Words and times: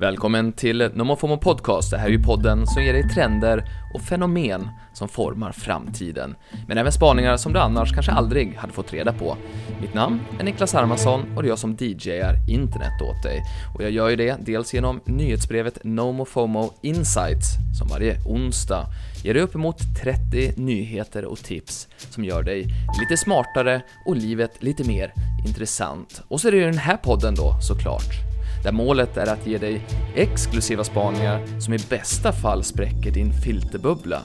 Välkommen 0.00 0.52
till 0.52 0.90
NomoFomo 0.94 1.36
Podcast. 1.36 1.90
Det 1.90 1.98
här 1.98 2.06
är 2.06 2.10
ju 2.10 2.22
podden 2.22 2.66
som 2.66 2.82
ger 2.82 2.92
dig 2.92 3.08
trender 3.08 3.64
och 3.94 4.00
fenomen 4.00 4.68
som 4.92 5.08
formar 5.08 5.52
framtiden. 5.52 6.34
Men 6.68 6.78
även 6.78 6.92
spaningar 6.92 7.36
som 7.36 7.52
du 7.52 7.58
annars 7.58 7.92
kanske 7.94 8.12
aldrig 8.12 8.54
hade 8.56 8.72
fått 8.72 8.92
reda 8.92 9.12
på. 9.12 9.36
Mitt 9.80 9.94
namn 9.94 10.20
är 10.38 10.44
Niklas 10.44 10.72
Hermansson 10.72 11.20
och 11.36 11.42
det 11.42 11.46
är 11.46 11.50
jag 11.50 11.58
som 11.58 11.76
DJar 11.80 12.34
internet 12.48 13.02
åt 13.02 13.22
dig. 13.22 13.42
Och 13.74 13.82
jag 13.82 13.90
gör 13.90 14.08
ju 14.08 14.16
det 14.16 14.36
dels 14.40 14.74
genom 14.74 15.00
nyhetsbrevet 15.04 15.78
NomoFomo 15.84 16.72
Insights 16.82 17.46
som 17.78 17.88
varje 17.88 18.16
onsdag 18.26 18.86
ger 19.24 19.34
dig 19.34 19.42
uppemot 19.42 19.78
30 20.02 20.52
nyheter 20.56 21.24
och 21.24 21.38
tips 21.38 21.88
som 22.10 22.24
gör 22.24 22.42
dig 22.42 22.66
lite 23.00 23.16
smartare 23.16 23.82
och 24.06 24.16
livet 24.16 24.62
lite 24.62 24.84
mer 24.84 25.12
intressant. 25.46 26.22
Och 26.28 26.40
så 26.40 26.48
är 26.48 26.52
det 26.52 26.58
ju 26.58 26.64
den 26.64 26.78
här 26.78 26.96
podden 26.96 27.34
då 27.34 27.56
såklart 27.60 28.29
där 28.62 28.72
målet 28.72 29.16
är 29.16 29.32
att 29.32 29.46
ge 29.46 29.58
dig 29.58 29.86
exklusiva 30.14 30.84
spaningar 30.84 31.60
som 31.60 31.74
i 31.74 31.78
bästa 31.88 32.32
fall 32.32 32.64
spräcker 32.64 33.10
din 33.10 33.32
filterbubbla 33.32 34.22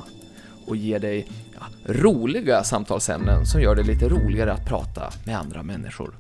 och 0.67 0.75
ger 0.75 0.99
dig 0.99 1.27
ja, 1.53 1.93
roliga 1.93 2.63
samtalsämnen 2.63 3.45
som 3.45 3.61
gör 3.61 3.75
det 3.75 3.83
lite 3.83 4.09
roligare 4.09 4.53
att 4.53 4.65
prata 4.65 5.13
med 5.25 5.37
andra 5.37 5.63
människor. 5.63 6.15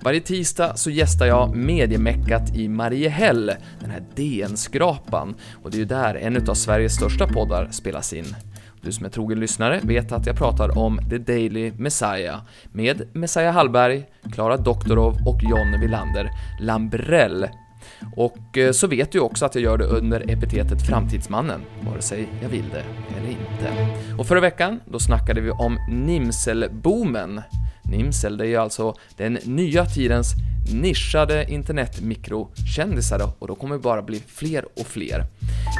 Varje 0.00 0.20
tisdag 0.20 0.76
så 0.76 0.90
gästar 0.90 1.26
jag 1.26 1.56
mediemeckat 1.56 2.56
i 2.56 2.68
Mariehäll, 2.68 3.52
den 3.80 3.90
här 3.90 4.02
DN-skrapan, 4.14 5.34
och 5.62 5.70
det 5.70 5.76
är 5.76 5.78
ju 5.78 5.84
där 5.84 6.14
en 6.14 6.48
av 6.48 6.54
Sveriges 6.54 6.94
största 6.94 7.26
poddar 7.26 7.68
spelas 7.70 8.12
in. 8.12 8.34
Du 8.82 8.92
som 8.92 9.06
är 9.06 9.10
trogen 9.10 9.40
lyssnare 9.40 9.80
vet 9.82 10.12
att 10.12 10.26
jag 10.26 10.36
pratar 10.36 10.78
om 10.78 11.00
The 11.10 11.18
Daily 11.18 11.72
Messiah 11.72 12.40
med 12.72 13.02
Messiah 13.12 13.54
Hallberg, 13.54 14.04
Klara 14.32 14.56
Doktorov 14.56 15.14
och 15.26 15.40
John 15.42 15.80
Wilander 15.80 16.30
Lambrell. 16.60 17.46
Och 18.16 18.58
eh, 18.58 18.72
så 18.72 18.86
vet 18.86 19.12
du 19.12 19.20
också 19.20 19.46
att 19.46 19.54
jag 19.54 19.64
gör 19.64 19.78
det 19.78 19.84
under 19.84 20.30
epitetet 20.30 20.86
Framtidsmannen, 20.86 21.60
vare 21.80 22.02
sig 22.02 22.28
jag 22.42 22.48
vill 22.48 22.68
det 22.72 22.84
eller 23.18 23.30
inte. 23.30 23.94
Och 24.18 24.26
förra 24.26 24.40
veckan, 24.40 24.80
då 24.86 24.98
snackade 24.98 25.40
vi 25.40 25.50
om 25.50 25.78
Nimselboomen. 25.90 27.42
Nimsel, 27.90 28.36
det 28.36 28.44
är 28.44 28.48
ju 28.48 28.56
alltså 28.56 28.94
den 29.16 29.38
nya 29.44 29.86
tidens 29.86 30.34
nischade 30.72 31.46
internetmikrokändisar 31.50 33.32
och 33.38 33.48
då 33.48 33.54
kommer 33.54 33.74
det 33.76 33.82
bara 33.82 34.02
bli 34.02 34.22
fler 34.26 34.64
och 34.80 34.86
fler. 34.86 35.18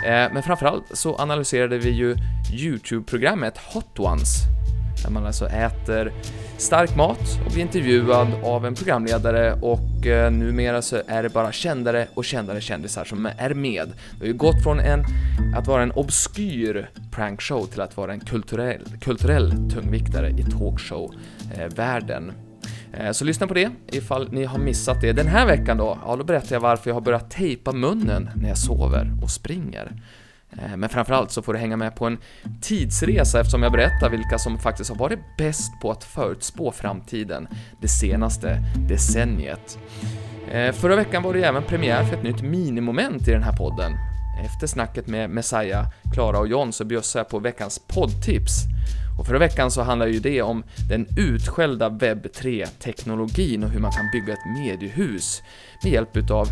Eh, 0.06 0.32
men 0.32 0.42
framförallt 0.42 0.84
så 0.94 1.16
analyserade 1.16 1.78
vi 1.78 1.90
ju 1.90 2.16
YouTube-programmet 2.52 3.58
Hot 3.58 3.98
Ones, 3.98 4.28
där 5.02 5.10
man 5.10 5.26
alltså 5.26 5.46
äter 5.46 6.12
stark 6.56 6.96
mat 6.96 7.40
och 7.46 7.52
blir 7.52 7.62
intervjuad 7.62 8.28
av 8.44 8.66
en 8.66 8.74
programledare 8.74 9.52
och 9.52 10.06
eh, 10.06 10.30
numera 10.30 10.82
så 10.82 11.02
är 11.06 11.22
det 11.22 11.28
bara 11.28 11.52
kändare 11.52 12.06
och 12.14 12.24
kändare 12.24 12.60
kändisar 12.60 13.04
som 13.04 13.28
är 13.38 13.54
med. 13.54 13.88
Det 13.88 14.18
har 14.18 14.26
ju 14.26 14.32
gått 14.32 14.62
från 14.62 14.80
en, 14.80 15.04
att 15.56 15.66
vara 15.66 15.82
en 15.82 15.90
obskyr 15.90 16.90
prankshow 17.10 17.66
till 17.66 17.80
att 17.80 17.96
vara 17.96 18.12
en 18.12 18.20
kulturell, 18.20 18.82
kulturell 19.00 19.70
tungviktare 19.70 20.30
i 20.30 20.42
talkshow-världen. 20.42 22.32
Eh, 22.92 23.06
eh, 23.06 23.12
så 23.12 23.24
lyssna 23.24 23.46
på 23.46 23.54
det 23.54 23.70
ifall 23.86 24.32
ni 24.32 24.44
har 24.44 24.58
missat 24.58 25.00
det. 25.00 25.12
Den 25.12 25.26
här 25.26 25.46
veckan 25.46 25.76
då, 25.76 25.98
ja 26.06 26.16
då 26.16 26.24
berättar 26.24 26.56
jag 26.56 26.60
varför 26.60 26.90
jag 26.90 26.94
har 26.94 27.00
börjat 27.00 27.30
tejpa 27.30 27.72
munnen 27.72 28.30
när 28.36 28.48
jag 28.48 28.58
sover 28.58 29.12
och 29.22 29.30
springer. 29.30 29.92
Eh, 30.52 30.76
men 30.76 30.88
framförallt 30.88 31.30
så 31.30 31.42
får 31.42 31.52
du 31.52 31.58
hänga 31.58 31.76
med 31.76 31.96
på 31.96 32.06
en 32.06 32.18
tidsresa 32.60 33.40
eftersom 33.40 33.62
jag 33.62 33.72
berättar 33.72 34.10
vilka 34.10 34.38
som 34.38 34.58
faktiskt 34.58 34.90
har 34.90 34.96
varit 34.96 35.18
bäst 35.38 35.80
på 35.80 35.90
att 35.90 36.04
förutspå 36.04 36.72
framtiden 36.72 37.48
det 37.80 37.88
senaste 37.88 38.62
decenniet. 38.88 39.78
Eh, 40.50 40.72
förra 40.72 40.96
veckan 40.96 41.22
var 41.22 41.32
det 41.32 41.38
ju 41.38 41.44
även 41.44 41.62
premiär 41.62 42.04
för 42.04 42.16
ett 42.16 42.22
nytt 42.22 42.42
minimoment 42.42 43.28
i 43.28 43.30
den 43.30 43.42
här 43.42 43.56
podden. 43.56 43.92
Efter 44.44 44.66
snacket 44.66 45.06
med 45.06 45.30
Messiah, 45.30 45.86
Klara 46.14 46.38
och 46.38 46.48
John 46.48 46.72
så 46.72 46.84
bjössar 46.84 47.20
jag 47.20 47.28
på 47.28 47.38
veckans 47.38 47.80
poddtips. 47.86 48.64
Och 49.18 49.26
förra 49.26 49.38
veckan 49.38 49.70
så 49.70 49.82
handlade 49.82 50.10
ju 50.10 50.20
det 50.20 50.42
om 50.42 50.64
den 50.88 51.06
utskällda 51.16 51.88
webb 51.88 52.26
3-teknologin 52.26 53.64
och 53.64 53.70
hur 53.70 53.80
man 53.80 53.92
kan 53.92 54.10
bygga 54.12 54.32
ett 54.32 54.46
mediehus 54.58 55.42
med 55.82 55.92
hjälp 55.92 56.16
utav 56.16 56.48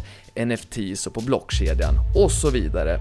NFTs 0.47 1.07
och 1.07 1.15
på 1.15 1.21
blockkedjan 1.21 1.95
och 2.15 2.33
så 2.33 2.51
vidare. 2.51 2.95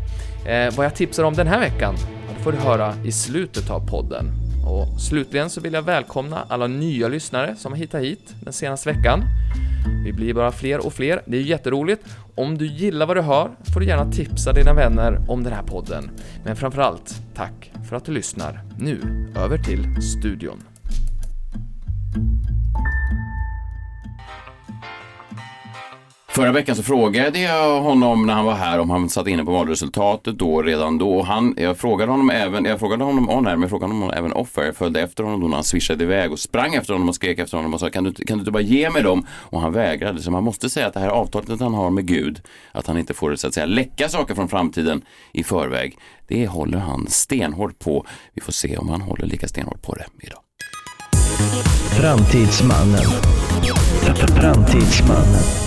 Eh, 0.48 0.76
vad 0.76 0.86
jag 0.86 0.96
tipsar 0.96 1.24
om 1.24 1.34
den 1.34 1.48
här 1.48 1.60
veckan, 1.60 1.96
det 2.38 2.44
får 2.44 2.52
du 2.52 2.58
höra 2.58 2.96
i 3.06 3.12
slutet 3.12 3.70
av 3.70 3.88
podden. 3.88 4.45
Och 4.66 5.02
slutligen 5.02 5.50
så 5.50 5.62
vill 5.62 5.74
jag 5.74 5.82
välkomna 5.82 6.46
alla 6.50 6.68
nya 6.68 7.08
lyssnare 7.08 7.56
som 7.56 7.72
har 7.72 7.80
hittat 7.80 8.02
hit 8.02 8.36
den 8.40 8.54
senaste 8.54 8.92
veckan. 8.92 9.24
Vi 10.04 10.14
blir 10.14 10.34
bara 10.34 10.52
fler 10.52 10.86
och 10.86 10.94
fler, 10.94 11.22
det 11.26 11.38
är 11.38 11.42
jätteroligt. 11.42 12.04
Om 12.36 12.58
du 12.58 12.68
gillar 12.68 13.06
vad 13.06 13.18
du 13.18 13.22
hör 13.22 13.52
får 13.74 13.80
du 13.80 13.86
gärna 13.86 14.12
tipsa 14.12 14.54
dina 14.54 14.74
vänner 14.74 15.22
om 15.28 15.44
den 15.44 15.54
här 15.54 15.64
podden. 15.64 16.10
Men 16.44 16.56
framförallt, 16.56 17.22
tack 17.36 17.72
för 17.90 17.96
att 17.96 18.06
du 18.06 18.12
lyssnar. 18.12 18.60
Nu, 18.78 19.02
över 19.36 19.58
till 19.58 20.02
studion. 20.02 20.75
Förra 26.36 26.52
veckan 26.52 26.76
så 26.76 26.84
frågade 26.84 27.40
jag 27.40 27.82
honom 27.82 28.26
när 28.26 28.34
han 28.34 28.46
var 28.46 28.54
här 28.54 28.80
om 28.80 28.90
han 28.90 29.10
satt 29.10 29.28
inne 29.28 29.46
på 29.46 29.52
valresultatet 29.52 30.38
då 30.38 30.62
redan 30.62 30.98
då. 30.98 31.22
Han, 31.22 31.54
jag 31.58 31.78
frågade 31.78 32.12
honom 32.12 32.30
även, 32.30 32.66
jag 32.66 32.80
frågade 32.80 33.04
honom 33.04 33.30
on 33.30 33.46
här, 33.46 33.54
men 33.56 33.62
jag 33.62 33.70
frågade 33.70 33.94
honom 33.94 34.12
även 34.12 34.34
off 34.34 34.50
Jag 34.56 34.76
följde 34.76 35.02
efter 35.02 35.24
honom 35.24 35.42
då 35.42 35.48
när 35.48 35.56
han 35.56 35.64
swishade 35.64 36.04
iväg 36.04 36.32
och 36.32 36.40
sprang 36.40 36.76
efter 36.76 36.94
honom 36.94 37.10
och 37.10 37.16
skrek 37.16 37.40
efter 37.40 37.58
honom 37.58 37.74
och 37.74 37.80
sa 37.80 37.90
kan 37.90 38.04
du, 38.04 38.14
kan 38.14 38.38
du 38.38 38.42
inte 38.42 38.52
bara 38.52 38.64
ge 38.64 38.90
mig 38.90 39.04
dem? 39.04 39.28
Och 39.32 39.62
han 39.62 39.74
vägrade. 39.74 40.22
Så 40.22 40.32
man 40.32 40.44
måste 40.44 40.70
säga 40.70 40.88
att 40.88 40.94
det 40.94 41.00
här 41.00 41.10
avtalet 41.10 41.60
han 41.60 41.74
har 41.74 41.90
med 41.90 42.06
Gud, 42.06 42.42
att 42.72 42.88
han 42.88 42.98
inte 42.98 43.14
får 43.14 43.36
så 43.36 43.48
att 43.48 43.54
säga 43.54 43.66
läcka 43.66 44.10
saker 44.10 44.36
från 44.36 44.48
framtiden 44.48 45.02
i 45.32 45.44
förväg. 45.44 45.98
Det 46.28 46.48
håller 46.48 46.78
han 46.78 47.08
stenhårt 47.08 47.80
på. 47.80 48.06
Vi 48.34 48.42
får 48.42 48.52
se 48.52 48.78
om 48.78 48.90
han 48.90 49.02
håller 49.02 49.26
lika 49.26 49.48
stenhårt 49.48 49.82
på 49.82 49.96
det 49.96 50.06
idag. 50.22 50.40
Framtidsmannen. 51.98 53.06
Framtidsmannen. 54.42 55.65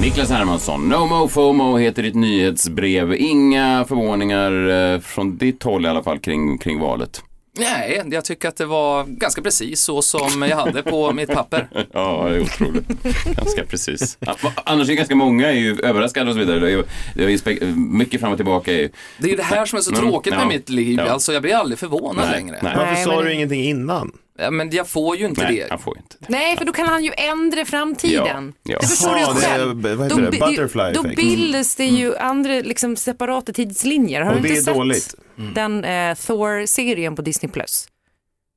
Niklas 0.00 0.30
Hermansson, 0.30 0.88
No 0.88 1.06
Mo 1.06 1.28
FOMO 1.28 1.76
heter 1.78 2.02
ditt 2.02 2.14
nyhetsbrev. 2.14 3.14
Inga 3.14 3.84
förvåningar 3.88 4.68
eh, 4.68 5.00
från 5.00 5.36
ditt 5.36 5.62
håll 5.62 5.84
i 5.84 5.88
alla 5.88 6.02
fall 6.02 6.18
kring, 6.18 6.58
kring 6.58 6.80
valet. 6.80 7.22
Nej, 7.58 8.02
jag 8.10 8.24
tycker 8.24 8.48
att 8.48 8.56
det 8.56 8.66
var 8.66 9.04
ganska 9.04 9.42
precis 9.42 9.80
så 9.80 10.02
som 10.02 10.42
jag 10.42 10.56
hade 10.56 10.82
på 10.82 11.12
mitt 11.14 11.32
papper. 11.32 11.68
ja, 11.92 12.28
det 12.28 12.36
är 12.36 12.40
otroligt. 12.40 12.88
ganska 13.36 13.64
precis. 13.64 14.18
Annars 14.64 14.88
är 14.88 14.94
ganska 14.94 15.14
många 15.14 15.48
är 15.48 15.56
ju 15.56 15.80
överraskade 15.82 16.30
och 16.30 16.34
så 16.34 16.38
vidare. 16.38 16.60
Det 16.60 16.72
är, 16.72 16.84
det 17.14 17.24
är 17.24 17.66
mycket 17.76 18.20
fram 18.20 18.32
och 18.32 18.38
tillbaka. 18.38 18.72
Det 18.72 18.90
är 19.20 19.28
ju 19.28 19.36
det 19.36 19.42
här 19.42 19.66
som 19.66 19.78
är 19.78 19.82
så 19.82 19.94
tråkigt 19.94 20.32
med 20.32 20.42
ja, 20.42 20.48
mitt 20.48 20.68
liv. 20.68 20.98
Ja. 21.06 21.12
Alltså, 21.12 21.32
jag 21.32 21.42
blir 21.42 21.54
aldrig 21.54 21.78
förvånad 21.78 22.24
nej, 22.24 22.40
längre. 22.40 22.58
Nej. 22.62 22.72
Varför 22.76 23.04
sa 23.04 23.22
du 23.22 23.32
ingenting 23.32 23.64
innan? 23.64 24.12
Ja, 24.38 24.50
men 24.50 24.70
jag 24.70 24.88
får 24.88 25.16
ju 25.16 25.24
inte 25.24 25.42
Nej, 25.42 25.56
det. 25.56 25.66
han 25.70 25.78
får 25.78 25.98
inte 25.98 26.16
det. 26.18 26.26
Nej, 26.28 26.56
för 26.56 26.64
då 26.64 26.72
kan 26.72 26.88
han 26.88 27.04
ju 27.04 27.12
ändra 27.16 27.64
framtiden. 27.64 28.54
Ja, 28.62 28.72
ja. 28.72 28.78
Det 28.80 28.86
förstår 28.86 29.14
du 29.14 29.20
ju 29.20 29.26
själv. 29.26 29.82
Det 29.82 29.94
vad 29.94 30.06
heter 30.12 30.22
det? 30.22 30.38
Butterfly 30.38 30.92
Då 30.94 31.00
effect. 31.00 31.16
bildas 31.16 31.76
det 31.76 31.84
ju 31.84 32.06
mm. 32.06 32.18
andra 32.20 32.52
liksom, 32.52 32.96
separata 32.96 33.52
tidslinjer. 33.52 34.20
Har 34.22 34.30
Och 34.34 34.36
du 34.36 34.42
det 34.42 34.48
inte 34.48 34.60
är 34.60 34.64
sett 34.64 34.74
dåligt. 34.74 35.14
den 35.54 35.84
eh, 35.84 36.14
Thor-serien 36.14 37.16
på 37.16 37.22
Disney+. 37.22 37.50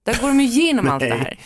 Där 0.06 0.22
går 0.22 0.28
de 0.28 0.40
ju 0.40 0.46
igenom 0.48 0.90
allt 0.90 1.00
det 1.00 1.16
här. 1.16 1.40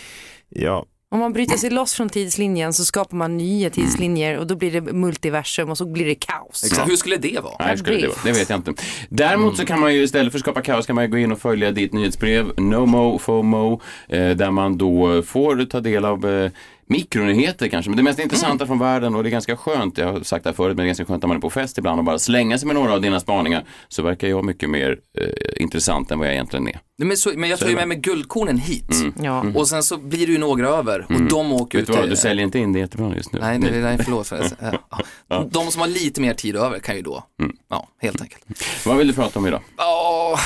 Ja, 0.50 0.85
Om 1.13 1.19
man 1.19 1.34
bryter 1.34 1.57
sig 1.57 1.69
loss 1.69 1.94
från 1.94 2.09
tidslinjen 2.09 2.74
så 2.74 2.85
skapar 2.85 3.18
man 3.18 3.38
nya 3.38 3.69
tidslinjer 3.69 4.38
och 4.38 4.47
då 4.47 4.56
blir 4.56 4.72
det 4.72 4.81
multiversum 4.81 5.69
och 5.69 5.78
så 5.78 5.85
blir 5.85 6.06
det 6.06 6.16
kaos. 6.16 6.63
Exakt. 6.63 6.90
Hur 6.90 6.96
skulle 6.96 7.18
det 7.18 7.40
vara? 7.44 7.56
Nej, 7.59 7.69
hur 7.69 7.78
skulle 7.78 7.97
det, 7.97 8.07
vara? 8.07 8.18
det 8.25 8.31
vet 8.31 8.50
jag 8.50 8.59
inte. 8.59 8.74
Däremot 9.09 9.57
så 9.57 9.66
kan 9.66 9.79
man 9.79 9.94
ju 9.94 10.03
istället 10.03 10.31
för 10.31 10.40
att 10.40 10.44
skapa 10.44 10.62
kaos 10.62 10.85
kan 10.85 10.96
man 10.96 11.03
ju 11.06 11.12
gå 11.12 11.18
in 11.18 11.31
och 11.31 11.40
följa 11.40 11.72
ditt 11.72 11.94
nyhetsbrev 11.94 12.51
NoMo 12.57 13.19
FOMO 13.19 13.81
eh, 14.07 14.29
där 14.29 14.51
man 14.51 14.78
då 14.78 15.22
får 15.22 15.66
ta 15.66 15.79
del 15.79 16.06
av 16.06 16.25
eh, 16.29 16.51
mikronyheter 16.93 17.67
kanske, 17.67 17.89
men 17.89 17.97
det 17.97 18.03
mest 18.03 18.19
intressanta 18.19 18.63
mm. 18.63 18.67
från 18.67 18.79
världen 18.79 19.15
och 19.15 19.23
det 19.23 19.29
är 19.29 19.31
ganska 19.31 19.57
skönt, 19.57 19.97
jag 19.97 20.13
har 20.13 20.19
sagt 20.21 20.44
det 20.44 20.50
här 20.50 20.56
förut, 20.56 20.69
men 20.69 20.77
det 20.77 20.83
är 20.83 20.88
ganska 20.88 21.06
skönt 21.06 21.23
när 21.23 21.27
man 21.27 21.38
är 21.38 21.41
på 21.41 21.50
fest 21.50 21.77
ibland 21.77 22.00
och 22.00 22.06
bara 22.06 22.19
slänga 22.19 22.57
sig 22.57 22.68
med 22.68 22.75
några 22.75 22.94
av 22.94 23.01
dina 23.01 23.19
spaningar 23.19 23.63
så 23.88 24.03
verkar 24.03 24.27
jag 24.27 24.45
mycket 24.45 24.69
mer 24.69 25.00
eh, 25.19 25.62
intressant 25.63 26.12
än 26.12 26.19
vad 26.19 26.27
jag 26.27 26.33
egentligen 26.33 26.68
är. 26.68 26.79
Men, 26.97 27.18
så, 27.18 27.31
men 27.35 27.50
jag 27.50 27.59
tar 27.59 27.69
ju 27.69 27.75
med 27.75 27.88
mig 27.88 27.97
guldkornen 27.97 28.57
hit 28.57 28.91
mm. 28.91 29.13
Ja. 29.21 29.41
Mm. 29.41 29.56
och 29.56 29.68
sen 29.68 29.83
så 29.83 29.97
blir 29.97 30.27
det 30.27 30.33
ju 30.33 30.39
några 30.39 30.68
över 30.69 31.06
och 31.06 31.12
mm. 31.12 31.27
de 31.27 31.53
åker 31.53 31.77
Vet 31.77 31.89
ut. 31.89 31.95
Vad, 31.95 32.09
du 32.09 32.15
säljer 32.15 32.45
inte 32.45 32.59
in 32.59 32.73
det 32.73 32.79
jättebra 32.79 33.15
just 33.15 33.33
nu. 33.33 33.39
Nej, 33.39 33.59
nej, 33.59 33.81
nej 33.81 33.97
förlåt. 34.03 34.31
ja. 35.27 35.47
De 35.51 35.71
som 35.71 35.81
har 35.81 35.88
lite 35.88 36.21
mer 36.21 36.33
tid 36.33 36.56
över 36.56 36.79
kan 36.79 36.95
ju 36.95 37.01
då, 37.01 37.23
mm. 37.39 37.56
ja, 37.69 37.88
helt 38.01 38.21
enkelt. 38.21 38.45
Vad 38.85 38.97
vill 38.97 39.07
du 39.07 39.13
prata 39.13 39.39
om 39.39 39.47
idag? 39.47 39.62
Ja, 39.77 40.38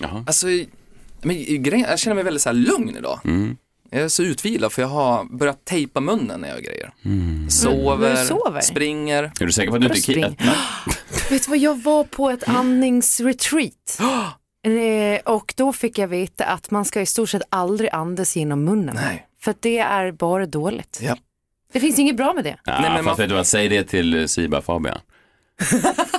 oh, 0.00 0.22
alltså, 0.26 0.46
men, 1.22 1.62
jag 1.80 1.98
känner 1.98 2.14
mig 2.14 2.24
väldigt 2.24 2.42
så 2.42 2.48
här 2.48 2.56
lugn 2.56 2.96
idag. 2.96 3.20
Mm. 3.24 3.56
Jag 3.96 4.04
är 4.04 4.08
så 4.08 4.22
utvilad 4.22 4.72
för 4.72 4.82
jag 4.82 4.88
har 4.88 5.24
börjat 5.24 5.64
tejpa 5.64 6.00
munnen 6.00 6.40
när 6.40 6.48
jag 6.48 6.62
grejer. 6.62 6.90
Mm. 7.04 7.50
Sover, 7.50 8.16
sover, 8.24 8.60
springer. 8.60 9.22
Är 9.40 9.46
du 9.46 9.52
säker 9.52 9.70
på 9.70 9.76
att 9.76 9.82
du 9.82 9.86
inte 9.88 10.12
är 10.12 11.30
Vet 11.30 11.44
du 11.44 11.50
vad, 11.50 11.58
jag 11.58 11.82
var 11.82 12.04
på 12.04 12.30
ett 12.30 12.48
andningsretreat. 12.48 13.98
Eh, 14.66 15.20
och 15.34 15.54
då 15.56 15.72
fick 15.72 15.98
jag 15.98 16.08
veta 16.08 16.44
att 16.44 16.70
man 16.70 16.84
ska 16.84 17.00
i 17.00 17.06
stort 17.06 17.28
sett 17.28 17.42
aldrig 17.48 17.90
andas 17.92 18.36
genom 18.36 18.64
munnen. 18.64 18.94
Nej. 18.94 19.26
För 19.40 19.54
det 19.60 19.78
är 19.78 20.12
bara 20.12 20.46
dåligt. 20.46 20.98
Ja. 21.02 21.16
Det 21.72 21.80
finns 21.80 21.98
inget 21.98 22.16
bra 22.16 22.32
med 22.32 22.44
det. 22.44 22.56
Ja, 22.64 22.80
Nej, 22.80 22.90
men 22.90 22.96
fast 22.96 23.04
man... 23.04 23.16
vet 23.16 23.28
du 23.28 23.34
vad, 23.34 23.46
säg 23.46 23.68
det 23.68 23.84
till 23.84 24.28
Siba 24.28 24.62
Fabian. 24.62 24.98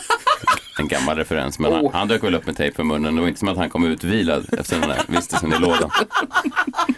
En 0.79 0.87
gammal 0.87 1.17
referens, 1.17 1.59
men 1.59 1.73
han, 1.73 1.85
Oh. 1.85 1.93
han 1.93 2.07
dök 2.07 2.23
väl 2.23 2.35
upp 2.35 2.45
med 2.45 2.57
tejp 2.57 2.75
för 2.75 2.83
munnen. 2.83 3.15
Det 3.15 3.21
var 3.21 3.27
inte 3.27 3.39
som 3.39 3.47
att 3.47 3.57
han 3.57 3.69
kom 3.69 3.85
utvilad 3.85 4.53
efter 4.59 4.79
den 4.79 4.89
där 4.89 5.01
vistelsen 5.07 5.53
i 5.53 5.59
lådan. 5.59 5.89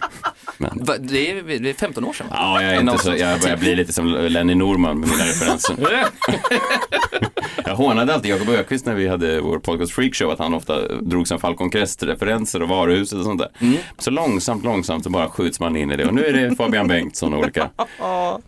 Va, 0.75 0.97
Det 0.99 1.31
är, 1.31 1.59
det 1.59 1.69
är 1.69 1.73
15 1.73 2.05
år 2.05 2.13
sedan? 2.13 2.27
Ja, 2.31 2.61
jag, 2.63 2.73
är 2.75 2.79
inte 2.79 2.97
så, 2.97 3.15
jag 3.15 3.41
börjar 3.41 3.57
bli 3.57 3.75
lite 3.75 3.93
som 3.93 4.07
Lenny 4.07 4.55
Norman 4.55 4.99
med 4.99 5.09
mina 5.09 5.23
referenser. 5.23 5.75
Jag 7.65 7.75
hånade 7.75 8.13
alltid 8.13 8.31
Jakob 8.31 8.49
Ökvist 8.49 8.85
när 8.85 8.95
vi 8.95 9.07
hade 9.07 9.41
vår 9.41 9.59
podcast 9.59 9.91
Freakshow 9.93 10.31
att 10.31 10.39
han 10.39 10.53
ofta 10.53 10.87
drog 10.87 11.27
som 11.27 11.39
Falcon 11.39 11.69
Crest-referenser 11.71 12.61
och 12.61 12.69
varuhuset 12.69 13.19
och 13.19 13.25
sånt 13.25 13.39
där. 13.39 13.49
Mm. 13.59 13.77
Så 13.97 14.11
långsamt, 14.11 14.63
långsamt 14.63 15.03
så 15.03 15.09
bara 15.09 15.29
skjuts 15.29 15.59
man 15.59 15.75
in 15.75 15.91
i 15.91 15.97
det. 15.97 16.05
Och 16.05 16.13
nu 16.13 16.25
är 16.25 16.33
det 16.33 16.55
Fabian 16.55 16.87
Bengtsson 16.87 17.33
och 17.33 17.39
olika. 17.39 17.69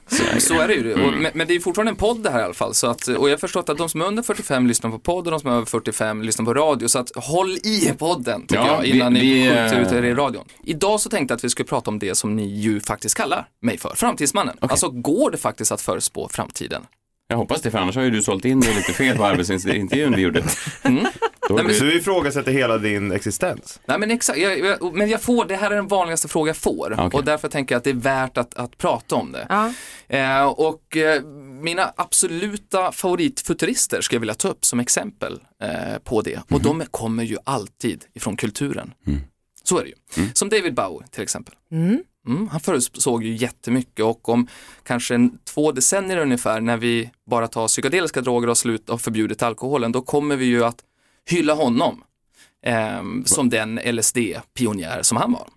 Så, 0.08 0.24
Så 0.40 0.60
är 0.60 0.68
det 0.68 0.74
ju. 0.74 0.94
Och, 0.94 1.14
men, 1.14 1.32
men 1.34 1.48
det 1.48 1.56
är 1.56 1.60
fortfarande 1.60 1.90
en 1.92 1.96
podd 1.96 2.24
det 2.24 2.30
här 2.30 2.40
i 2.40 2.44
alla 2.44 2.54
fall. 2.54 2.74
Så 2.74 2.88
att, 2.88 3.08
och 3.08 3.30
jag 3.30 3.34
har 3.34 3.38
förstått 3.38 3.70
att 3.70 3.78
de 3.78 3.90
som 3.90 4.02
är 4.02 4.06
under 4.06 4.24
45 4.24 4.68
lyssnar 4.68 4.92
på 4.92 5.00
podd 5.00 5.26
och 5.28 5.32
de 5.32 5.40
som 5.40 5.50
är 5.50 5.54
över 5.56 5.66
45 5.66 6.22
lyssnar 6.22 6.46
på 6.46 6.54
radio. 6.54 6.88
Så 6.88 7.00
att 7.00 7.12
håll 7.16 7.52
i 7.52 7.94
podden 7.98 8.42
tycker 8.48 8.56
Ja, 8.64 8.68
jag 8.76 8.82
vi- 8.82 8.90
innan 8.90 9.14
vi, 9.14 9.20
ni 9.20 9.50
skjuter 9.50 9.76
eh, 9.76 9.82
ut 9.82 9.92
er 9.92 10.04
i 10.04 10.14
radion. 10.14 10.44
Idag 10.64 11.00
så 11.00 11.10
tänkte 11.10 11.32
jag 11.32 11.36
att 11.38 11.44
vi 11.44 11.50
skulle 11.50 11.68
prata 11.68 11.92
om 11.92 12.00
det 12.00 12.11
som 12.16 12.36
ni 12.36 12.46
ju 12.60 12.80
faktiskt 12.80 13.16
kallar 13.18 13.48
mig 13.62 13.78
för, 13.78 13.94
framtidsmannen. 13.96 14.58
Alltså 14.62 14.90
går 14.90 15.32
det 15.32 15.38
faktiskt 15.38 15.72
att 15.72 15.82
förutspå 15.82 16.30
framtiden? 16.32 16.86
jag 17.28 17.38
hoppas 17.38 17.62
det, 17.62 17.72
för 17.72 17.78
annars 17.78 17.96
har 17.96 18.04
ju 18.04 18.10
du 18.12 18.22
sålt 18.22 18.46
in 18.46 18.60
det 18.60 18.74
lite 18.76 18.94
fel 18.94 19.18
på 19.18 19.26
arbetsintervjun 19.26 20.16
vi 20.16 20.22
gjorde. 20.22 20.44
Mm. 20.84 21.06
Då 21.50 21.58
är 21.58 21.64
men- 21.64 21.76
Så 21.76 21.84
du, 21.84 21.98
ifrågasätter 21.98 22.52
hela 22.52 22.78
din 22.78 23.12
existens? 23.12 23.80
Nej 23.86 24.00
men 24.00 24.12
exakt, 24.12 24.40
jag, 24.40 24.60
jag, 24.60 24.94
men 24.94 25.10
jag 25.10 25.22
får, 25.22 25.46
det 25.46 25.56
här 25.56 25.72
är 25.72 25.76
den 25.76 25.88
vanligaste 25.88 26.28
fråga 26.28 26.50
jag 26.50 26.58
får 26.58 26.94
Okej. 26.94 27.10
och 27.20 27.24
därför 27.26 27.48
tänker 27.48 27.76
jag 27.76 27.78
att 27.78 27.84
det 27.84 27.90
är 27.90 27.94
värt 27.94 28.38
att, 28.38 28.54
att 28.54 28.78
prata 28.78 29.16
om 29.16 29.32
det. 29.32 29.46
Ja. 29.50 29.74
Eh, 30.08 30.46
och 30.46 30.98
eh, 30.98 31.24
mina 31.62 31.94
absoluta 31.98 32.92
favoritfuturister 32.92 34.02
ska 34.02 34.16
jag 34.16 34.20
vilja 34.20 34.34
ta 34.36 34.48
upp 34.48 34.66
som 34.66 34.80
exempel 34.80 35.40
eh, 35.64 36.00
på 36.04 36.22
det. 36.22 36.40
Och 36.50 36.62
de 36.62 36.84
kommer 36.92 37.24
ju 37.24 37.38
alltid 37.44 38.04
ifrån 38.14 38.38
kulturen. 38.38 38.94
Så 39.64 39.78
är 39.78 39.84
det 39.84 39.90
ju. 39.90 40.30
Som 40.34 40.50
David 40.50 40.74
Bowie 40.74 41.08
till 41.08 41.24
exempel. 41.24 41.56
Mm, 42.28 42.48
han 42.48 42.60
förutsåg 42.60 43.24
ju 43.24 43.36
jättemycket 43.36 44.06
och 44.06 44.30
om 44.30 44.48
kanske 44.84 45.16
en, 45.16 45.38
två 45.44 45.72
decennier 45.72 46.18
ungefär 46.18 46.62
när 46.62 46.78
vi 46.78 47.10
bara 47.30 47.48
tar 47.48 47.68
psykedeliska 47.68 48.22
droger 48.22 48.50
och 48.50 48.58
slut 48.58 48.90
och 48.90 49.02
förbjudit 49.02 49.44
alkoholen, 49.44 49.92
då 49.92 50.02
kommer 50.02 50.36
vi 50.36 50.46
ju 50.46 50.64
att 50.64 50.84
hylla 51.30 51.54
honom 51.54 52.04
ehm, 52.66 53.26
som 53.26 53.50
den 53.50 53.80
LSD-pionjär 53.80 55.02
som 55.02 55.18
han 55.18 55.32
var. 55.32 55.48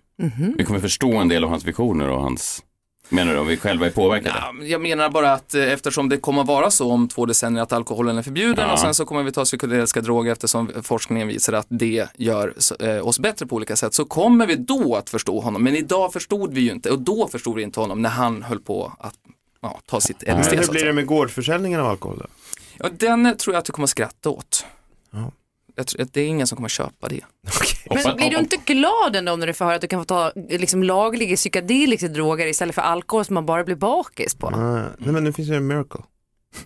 vi 0.57 0.63
kommer 0.63 0.79
förstå 0.79 1.13
en 1.13 1.27
del 1.27 1.43
av 1.43 1.49
hans 1.49 1.65
visioner 1.65 2.09
och 2.09 2.21
hans, 2.21 2.63
menar 3.09 3.33
du, 3.33 3.39
om 3.39 3.47
vi 3.47 3.57
själva 3.57 3.85
är 3.85 3.89
påverkade? 3.91 4.35
Ja, 4.59 4.65
Jag 4.65 4.81
menar 4.81 5.09
bara 5.09 5.33
att 5.33 5.53
eh, 5.55 5.73
eftersom 5.73 6.09
det 6.09 6.17
kommer 6.17 6.41
att 6.41 6.47
vara 6.47 6.71
så 6.71 6.91
om 6.91 7.07
två 7.07 7.25
decennier 7.25 7.63
att 7.63 7.73
alkoholen 7.73 8.17
är 8.17 8.21
förbjuden 8.21 8.65
Ja. 8.67 8.73
och 8.73 8.79
sen 8.79 8.93
så 8.93 9.05
kommer 9.05 9.23
vi 9.23 9.31
ta 9.31 9.43
psykedeliska 9.43 10.01
droger 10.01 10.31
eftersom 10.31 10.71
forskningen 10.83 11.27
visar 11.27 11.53
att 11.53 11.65
det 11.69 12.07
gör 12.17 12.53
eh, 12.79 13.07
oss 13.07 13.19
bättre 13.19 13.45
på 13.45 13.55
olika 13.55 13.75
sätt 13.75 13.93
så 13.93 14.05
kommer 14.05 14.47
vi 14.47 14.55
då 14.55 14.95
att 14.95 15.09
förstå 15.09 15.39
honom. 15.39 15.63
Men 15.63 15.75
idag 15.75 16.13
förstod 16.13 16.53
vi 16.53 16.61
ju 16.61 16.71
inte 16.71 16.91
och 16.91 16.99
då 16.99 17.27
förstod 17.27 17.55
vi 17.55 17.63
inte 17.63 17.79
honom 17.79 18.01
när 18.01 18.09
han 18.09 18.43
höll 18.43 18.59
på 18.59 18.93
att 18.99 19.15
ja, 19.61 19.79
ta 19.85 20.01
sitt 20.01 20.21
LSD. 20.21 20.27
Men 20.27 20.43
hur 20.43 20.59
att 20.59 20.69
blir 20.71 20.85
det 20.85 20.93
med 20.93 21.05
gårdsförsäljningen 21.05 21.79
av 21.79 21.87
alkohol 21.87 22.17
då? 22.17 22.25
Ja, 22.77 22.89
den 22.99 23.37
tror 23.37 23.53
jag 23.53 23.59
att 23.59 23.65
du 23.65 23.71
kommer 23.71 23.87
skratta 23.87 24.29
åt. 24.29 24.65
Ja. 25.11 25.31
Jag 25.75 25.87
tror, 25.87 26.01
att 26.01 26.13
det 26.13 26.21
är 26.21 26.27
ingen 26.27 26.47
som 26.47 26.55
kommer 26.55 26.69
köpa 26.69 27.07
det. 27.09 27.21
Hoppas- 27.89 28.05
Men 28.05 28.15
blir 28.17 28.29
du 28.29 28.37
inte 28.37 28.57
glad 28.65 29.15
ändå 29.15 29.35
när 29.35 29.47
du 29.47 29.53
får 29.53 29.65
höra 29.65 29.75
att 29.75 29.81
du 29.81 29.87
kan 29.87 29.99
få 30.01 30.05
ta 30.05 30.31
liksom, 30.49 30.83
lagliga 30.83 31.35
psykedeliska 31.35 32.07
droger 32.07 32.47
istället 32.47 32.75
för 32.75 32.81
alkohol 32.81 33.25
som 33.25 33.33
man 33.33 33.45
bara 33.45 33.63
blir 33.63 33.75
bakis 33.75 34.35
på? 34.35 34.47
Ah, 34.47 34.81
nej 34.97 35.11
men 35.13 35.23
nu 35.23 35.33
finns 35.33 35.49
det 35.49 35.55
en 35.55 35.67
miracle. 35.67 36.01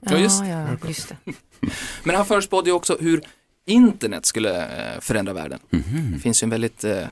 Ja, 0.02 0.18
just- 0.18 0.44
ja, 0.46 0.68
just 0.88 1.10
det. 1.10 1.18
Men 2.04 2.16
han 2.16 2.26
förutspådde 2.26 2.70
ju 2.70 2.76
också 2.76 2.98
hur 3.00 3.22
internet 3.66 4.26
skulle 4.26 4.62
eh, 4.94 5.00
förändra 5.00 5.34
världen. 5.34 5.60
Det 6.14 6.20
finns 6.20 6.44
ju 6.44 6.46
en 6.46 6.50
väldigt 6.50 6.84
eh, 6.84 7.04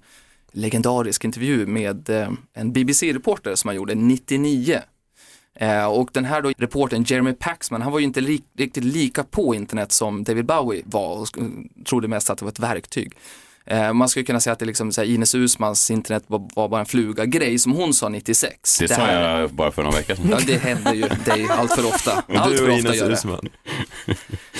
legendarisk 0.51 1.23
intervju 1.25 1.65
med 1.65 2.09
eh, 2.09 2.29
en 2.53 2.73
BBC-reporter 2.73 3.55
som 3.55 3.67
han 3.67 3.75
gjorde 3.75 3.95
99. 3.95 4.81
Eh, 5.59 5.85
och 5.85 6.09
den 6.13 6.25
här 6.25 6.41
då 6.41 6.51
reportern 6.57 7.03
Jeremy 7.07 7.33
Paxman, 7.33 7.81
han 7.81 7.91
var 7.91 7.99
ju 7.99 8.05
inte 8.05 8.21
li- 8.21 8.43
riktigt 8.57 8.83
lika 8.83 9.23
på 9.23 9.55
internet 9.55 9.91
som 9.91 10.23
David 10.23 10.45
Bowie 10.45 10.81
var 10.85 11.15
och 11.21 11.27
trodde 11.89 12.07
mest 12.07 12.29
att 12.29 12.37
det 12.37 12.45
var 12.45 12.51
ett 12.51 12.59
verktyg. 12.59 13.13
Eh, 13.65 13.93
man 13.93 14.09
skulle 14.09 14.25
kunna 14.25 14.39
säga 14.39 14.53
att 14.53 14.59
det 14.59 14.65
liksom, 14.65 14.91
så 14.91 15.01
här, 15.01 15.07
Ines 15.07 15.35
Usmans 15.35 15.91
internet 15.91 16.23
var, 16.27 16.49
var 16.55 16.69
bara 16.69 16.79
en 16.79 16.85
fluga-grej 16.85 17.59
som 17.59 17.71
hon 17.71 17.93
sa 17.93 18.09
96. 18.09 18.77
Det 18.79 18.87
sa 18.87 18.95
här- 18.95 19.39
jag 19.39 19.49
bara 19.51 19.71
för 19.71 19.83
någon 19.83 19.93
vecka 19.93 20.15
sedan. 20.15 20.27
Ja, 20.31 20.37
det 20.47 20.57
händer 20.57 20.93
ju 20.93 21.01
dig 21.25 21.47
allt 21.49 21.71
för 21.73 21.85
ofta. 21.87 22.11
Allt 22.35 22.51
du 22.51 22.57
för 22.57 22.69
ofta 22.69 22.79
Ines 22.89 22.95
gör 22.95 23.07
det. 23.07 23.13
Usman. 23.13 23.49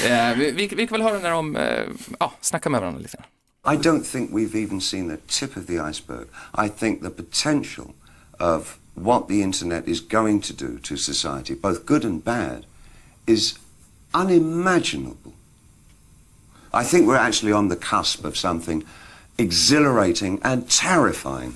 Eh, 0.08 0.38
vi, 0.38 0.52
vi, 0.52 0.68
vi 0.68 0.88
kan 0.88 1.00
väl 1.00 1.02
höra 1.02 1.20
när 1.20 1.32
de 1.32 1.56
eh, 1.56 1.84
ja, 2.20 2.34
snackar 2.42 2.70
med 2.70 2.80
varandra 2.82 3.02
lite. 3.02 3.18
I 3.66 3.76
don't 3.76 4.04
think 4.12 4.32
we've 4.32 4.64
even 4.66 4.82
seen 4.82 5.10
the 5.10 5.18
tip 5.40 5.58
of 5.58 5.66
the 5.66 5.74
iceberg. 5.74 6.26
I 6.66 6.70
think 6.80 7.02
the 7.04 7.10
potential 7.10 7.86
of 8.40 8.76
what 8.98 9.28
the 9.28 9.44
internet 9.44 9.88
is 9.88 10.00
going 10.02 10.42
to 10.42 10.54
do 10.54 10.80
to 10.80 10.98
society, 10.98 11.54
both 11.54 11.86
good 11.86 12.04
and 12.04 12.24
bad, 12.24 12.66
is 13.28 13.60
unimaginable. 14.14 15.34
I 16.74 16.84
think 16.84 17.08
we're 17.08 17.16
actually 17.16 17.52
on 17.52 17.70
the 17.70 17.76
cusp 17.76 18.26
of 18.26 18.36
something 18.36 18.84
exhilarating 19.38 20.40
and 20.44 20.70
terrifying. 20.70 21.56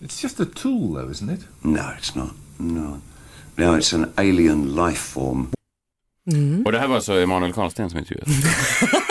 It's 0.00 0.20
just 0.20 0.38
a 0.38 0.46
tool, 0.46 0.94
though, 0.94 1.10
isn't 1.10 1.28
it? 1.28 1.40
No, 1.64 1.92
it's 1.98 2.14
not. 2.14 2.34
No. 2.58 3.00
No, 3.56 3.74
it's 3.74 3.92
an 3.92 4.12
alien 4.16 4.74
life 4.74 4.98
form. 4.98 5.50
Mm. 6.30 6.62
Och 6.66 6.72
det 6.72 6.78
här 6.78 6.88
var 6.88 6.96
alltså 6.96 7.12
Emanuel 7.12 7.52
Karlsten 7.52 7.90
som 7.90 7.98
intervjuade. 7.98 8.30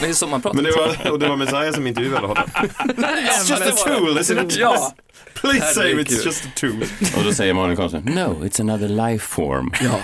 Det 0.00 0.08
är 0.08 0.12
så 0.12 0.26
man 0.26 0.42
pratar. 0.42 0.54
Men 0.54 0.64
det 0.64 0.72
var, 0.72 1.12
och 1.12 1.18
det 1.18 1.28
var 1.28 1.36
Messiah 1.36 1.72
som 1.72 1.86
intervjuade 1.86 2.26
honom. 2.26 2.44
It's 2.54 3.50
just 3.50 3.62
a 3.62 3.86
tool, 3.86 4.18
isn't 4.18 4.46
it? 4.46 4.56
Ja. 4.56 4.94
Please 5.42 5.74
say 5.74 5.92
it's 5.92 6.24
just 6.24 6.44
a 6.44 6.48
tool. 6.54 6.82
Och 7.16 7.24
då 7.24 7.32
säger 7.32 7.50
Emanuel 7.50 7.76
Karlsten, 7.76 8.02
no, 8.04 8.44
it's 8.44 8.60
another 8.60 8.88
life 8.88 9.26
form. 9.26 9.72
Ja. 9.82 10.00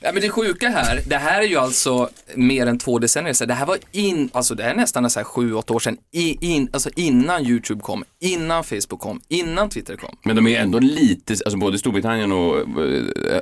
Ja, 0.00 0.12
men 0.12 0.22
det 0.22 0.28
sjuka 0.30 0.68
här, 0.68 1.00
det 1.06 1.16
här 1.16 1.40
är 1.40 1.46
ju 1.46 1.56
alltså 1.56 2.08
mer 2.34 2.66
än 2.66 2.78
två 2.78 2.98
decennier 2.98 3.32
sedan. 3.32 3.48
Det 3.48 3.54
här 3.54 3.66
var 3.66 3.78
in, 3.92 4.30
alltså 4.32 4.54
det 4.54 4.64
är 4.64 4.74
nästan 4.74 5.10
så 5.10 5.20
här 5.20 5.24
sju, 5.24 5.54
åtta 5.54 5.74
år 5.74 5.78
sedan, 5.78 5.96
I, 6.12 6.46
in, 6.52 6.68
alltså 6.72 6.90
innan 6.96 7.46
YouTube 7.46 7.80
kom, 7.80 8.04
innan 8.20 8.64
Facebook 8.64 9.00
kom, 9.00 9.20
innan 9.28 9.68
Twitter 9.68 9.96
kom. 9.96 10.16
Men 10.24 10.36
de 10.36 10.46
är 10.46 10.60
ändå 10.60 10.78
lite, 10.78 11.32
alltså 11.32 11.56
både 11.56 11.78
Storbritannien 11.78 12.32
och, 12.32 12.58
eh, 12.58 12.64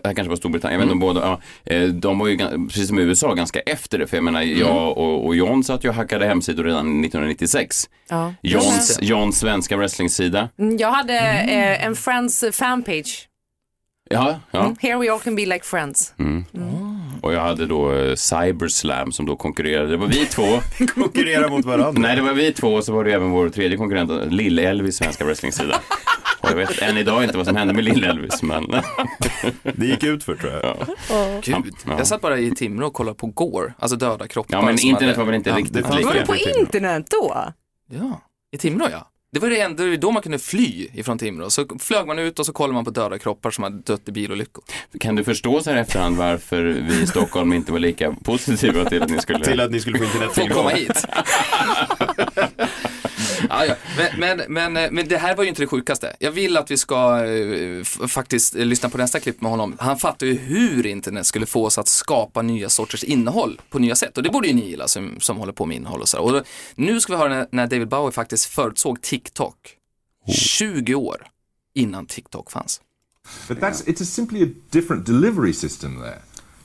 här 0.04 0.14
kanske 0.14 0.28
var 0.28 0.36
Storbritannien, 0.36 0.80
vet 0.80 0.84
inte 0.84 0.92
om 0.92 0.98
båda, 1.00 1.20
ja, 1.20 1.40
eh, 1.74 1.82
de 1.82 2.18
var 2.18 2.26
ju 2.28 2.38
precis 2.68 2.88
som 2.88 2.98
USA 2.98 3.34
ganska 3.34 3.60
efter 3.60 3.98
det. 3.98 4.06
För 4.06 4.16
jag 4.16 4.24
menar, 4.24 4.42
jag 4.42 4.98
och, 4.98 5.26
och 5.26 5.36
John 5.36 5.64
satt 5.64 5.84
ju 5.84 5.88
och 5.88 5.94
hackade 5.94 6.26
hemsidor 6.26 6.64
redan 6.64 6.80
1996. 7.04 7.88
Ja. 8.08 8.34
Johns, 8.42 8.98
Johns 9.02 9.38
svenska 9.38 9.76
wrestlingsida. 9.76 10.48
Mm, 10.58 10.76
Jag 10.76 10.90
hade 10.92 11.18
eh, 11.18 11.86
en 11.86 11.96
Friends 11.96 12.44
fanpage. 12.52 13.28
Ja, 14.10 14.40
ja. 14.50 14.60
Mm. 14.60 14.76
Here 14.80 14.96
we 14.98 15.12
all 15.12 15.20
can 15.20 15.36
be 15.36 15.46
like 15.46 15.64
friends. 15.64 16.14
Och 17.22 17.32
jag 17.32 17.40
hade 17.40 17.66
då 17.66 17.92
eh, 17.92 18.14
Cyberslam 18.14 19.12
som 19.12 19.26
då 19.26 19.36
konkurrerade. 19.36 19.88
Det 19.90 19.96
var 19.96 20.06
vi 20.06 20.26
två. 20.26 20.42
Konkurrera 20.94 21.48
mot 21.48 21.64
varandra. 21.64 22.00
Nej, 22.02 22.16
det 22.16 22.22
var 22.22 22.32
vi 22.32 22.52
två 22.52 22.74
och 22.74 22.84
så 22.84 22.92
var 22.92 23.04
det 23.04 23.12
även 23.12 23.30
vår 23.30 23.48
tredje 23.48 23.76
konkurrent, 23.76 24.10
Lill-Elvis 24.32 24.90
svenska 24.96 25.24
wrestlingsida. 25.24 25.80
Och 26.40 26.50
jag 26.52 26.56
vet 26.56 26.82
än 26.82 26.96
idag 26.96 27.24
inte 27.24 27.36
vad 27.36 27.46
som 27.46 27.56
hände 27.56 27.74
med 27.74 27.84
Lill-Elvis, 27.84 28.42
men 28.42 28.64
Det 29.62 29.86
gick 29.86 30.02
ut 30.04 30.24
för 30.24 30.34
tror 30.34 30.52
jag. 30.52 30.76
Gud, 31.42 31.74
Ja. 31.86 31.94
jag 31.98 32.06
satt 32.06 32.20
bara 32.20 32.38
i 32.38 32.50
Timrå 32.50 32.86
och 32.86 32.92
kollade 32.92 33.14
på 33.18 33.26
Gore, 33.26 33.74
alltså 33.78 33.96
döda 33.96 34.28
kroppar. 34.28 34.56
ja, 34.58 34.62
men 34.64 34.78
internet 34.78 35.02
hade- 35.02 35.18
var 35.18 35.24
väl 35.24 35.34
inte 35.34 35.50
ja, 35.50 35.56
riktigt 35.56 35.76
lika. 35.76 35.88
Var 36.06 36.14
du 36.14 36.26
på 36.26 36.36
internet 36.60 37.06
då? 37.10 37.44
Ja, 37.90 38.20
i 38.52 38.58
Timrå 38.58 38.86
ja. 38.90 39.10
Det 39.36 39.40
var 39.40 39.50
det 39.50 39.60
enda, 39.60 39.82
det 39.84 39.90
var 39.90 39.96
då 39.96 40.10
man 40.10 40.22
kunde 40.22 40.38
fly 40.38 40.88
ifrån 40.94 41.18
Timrå. 41.18 41.50
Så 41.50 41.66
flög 41.80 42.06
man 42.06 42.18
ut 42.18 42.38
och 42.38 42.46
så 42.46 42.52
kollade 42.52 42.74
man 42.74 42.84
på 42.84 42.90
döda 42.90 43.18
kroppar 43.18 43.50
som 43.50 43.64
hade 43.64 43.78
dött 43.78 44.08
i 44.08 44.12
bilolyckor. 44.12 44.64
Kan 45.00 45.16
du 45.16 45.24
förstå 45.24 45.60
så 45.62 45.70
här 45.70 45.76
efterhand 45.76 46.16
varför 46.16 46.62
vi 46.64 47.02
i 47.02 47.06
Stockholm 47.06 47.52
inte 47.52 47.72
var 47.72 47.78
lika 47.78 48.12
positiva 48.24 48.84
till 48.84 49.02
att 49.02 49.10
ni 49.10 49.18
skulle... 49.18 49.44
Till 49.44 49.60
att 49.60 49.70
ni 49.70 49.80
skulle 49.80 49.98
få 49.98 50.04
Få 50.04 50.14
internettillgång. 50.14 50.56
komma 50.56 50.70
hit. 50.70 51.04
ja, 53.48 53.64
ja. 53.64 53.74
Men, 54.18 54.36
men, 54.36 54.72
men, 54.72 54.94
men 54.94 55.08
det 55.08 55.18
här 55.18 55.36
var 55.36 55.44
ju 55.44 55.48
inte 55.48 55.62
det 55.62 55.66
sjukaste. 55.66 56.16
Jag 56.20 56.30
vill 56.30 56.56
att 56.56 56.70
vi 56.70 56.76
ska 56.76 57.24
eh, 57.24 57.82
faktiskt 58.08 58.56
eh, 58.56 58.64
lyssna 58.64 58.88
på 58.88 58.98
nästa 58.98 59.20
klipp 59.20 59.40
med 59.40 59.50
honom. 59.50 59.76
Han 59.78 59.98
fattar 59.98 60.26
ju 60.26 60.34
hur 60.34 60.86
internet 60.86 61.26
skulle 61.26 61.46
få 61.46 61.64
oss 61.64 61.78
att 61.78 61.88
skapa 61.88 62.42
nya 62.42 62.68
sorters 62.68 63.04
innehåll 63.04 63.60
på 63.70 63.78
nya 63.78 63.94
sätt. 63.94 64.16
Och 64.16 64.22
det 64.22 64.30
borde 64.30 64.48
ju 64.48 64.54
ni 64.54 64.68
gilla 64.68 64.88
som, 64.88 65.20
som 65.20 65.36
håller 65.36 65.52
på 65.52 65.66
med 65.66 65.76
innehåll 65.76 66.00
och 66.00 66.08
så. 66.08 66.20
Och 66.20 66.32
då, 66.32 66.42
nu 66.74 67.00
ska 67.00 67.12
vi 67.12 67.18
höra 67.18 67.28
när, 67.28 67.46
när 67.50 67.66
David 67.66 67.88
Bowie 67.88 68.12
faktiskt 68.12 68.44
förutsåg 68.44 69.02
TikTok. 69.02 69.56
20 70.28 70.94
år 70.94 71.26
innan 71.74 72.06
TikTok 72.06 72.50
fanns. 72.50 72.80
But 73.48 73.60
that's 73.60 73.82
it's 73.86 74.02
a 74.02 74.04
simply 74.04 74.42
a 74.42 74.48
different 74.70 75.06
delivery 75.06 75.52
system 75.52 76.00
there. 76.00 76.22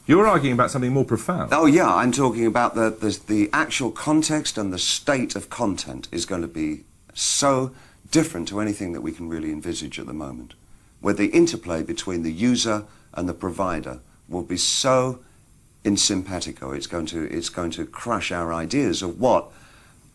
You're 0.08 0.27
arguing 0.27 0.53
about 0.53 0.72
something 0.72 0.91
more 0.91 1.05
profound. 1.05 1.53
Oh, 1.53 1.65
yeah, 1.65 1.93
I'm 1.93 2.12
talking 2.12 2.46
about 2.46 2.75
the, 2.75 2.89
the, 2.89 3.20
the 3.27 3.50
actual 3.53 3.91
context 3.91 4.58
and 4.58 4.74
the 4.74 4.79
state 4.79 5.36
of 5.36 5.50
content 5.50 6.08
is 6.12 6.25
going 6.25 6.41
to 6.41 6.48
be 6.48 6.84
so 7.13 7.72
different 8.10 8.48
to 8.50 8.60
anything 8.60 8.93
that 8.93 9.01
we 9.01 9.12
can 9.12 9.29
really 9.29 9.51
envisage 9.51 10.00
at 10.00 10.08
the 10.08 10.13
moment. 10.13 10.53
Where 11.00 11.13
the 11.13 11.27
interplay 11.27 11.84
between 11.84 12.24
the 12.24 12.31
user 12.31 12.86
and 13.13 13.29
the 13.29 13.34
provider 13.34 14.00
will 14.27 14.43
be 14.43 14.58
so 14.58 15.20
in 15.84 15.98
simpatico. 15.98 16.72
It's 16.72 16.88
going 16.88 17.08
to 17.08 17.24
it's 17.24 17.50
going 17.50 17.72
to 17.72 17.86
crush 17.86 18.31
our 18.31 18.53
ideas 18.53 19.01
of 19.01 19.20
what 19.20 19.51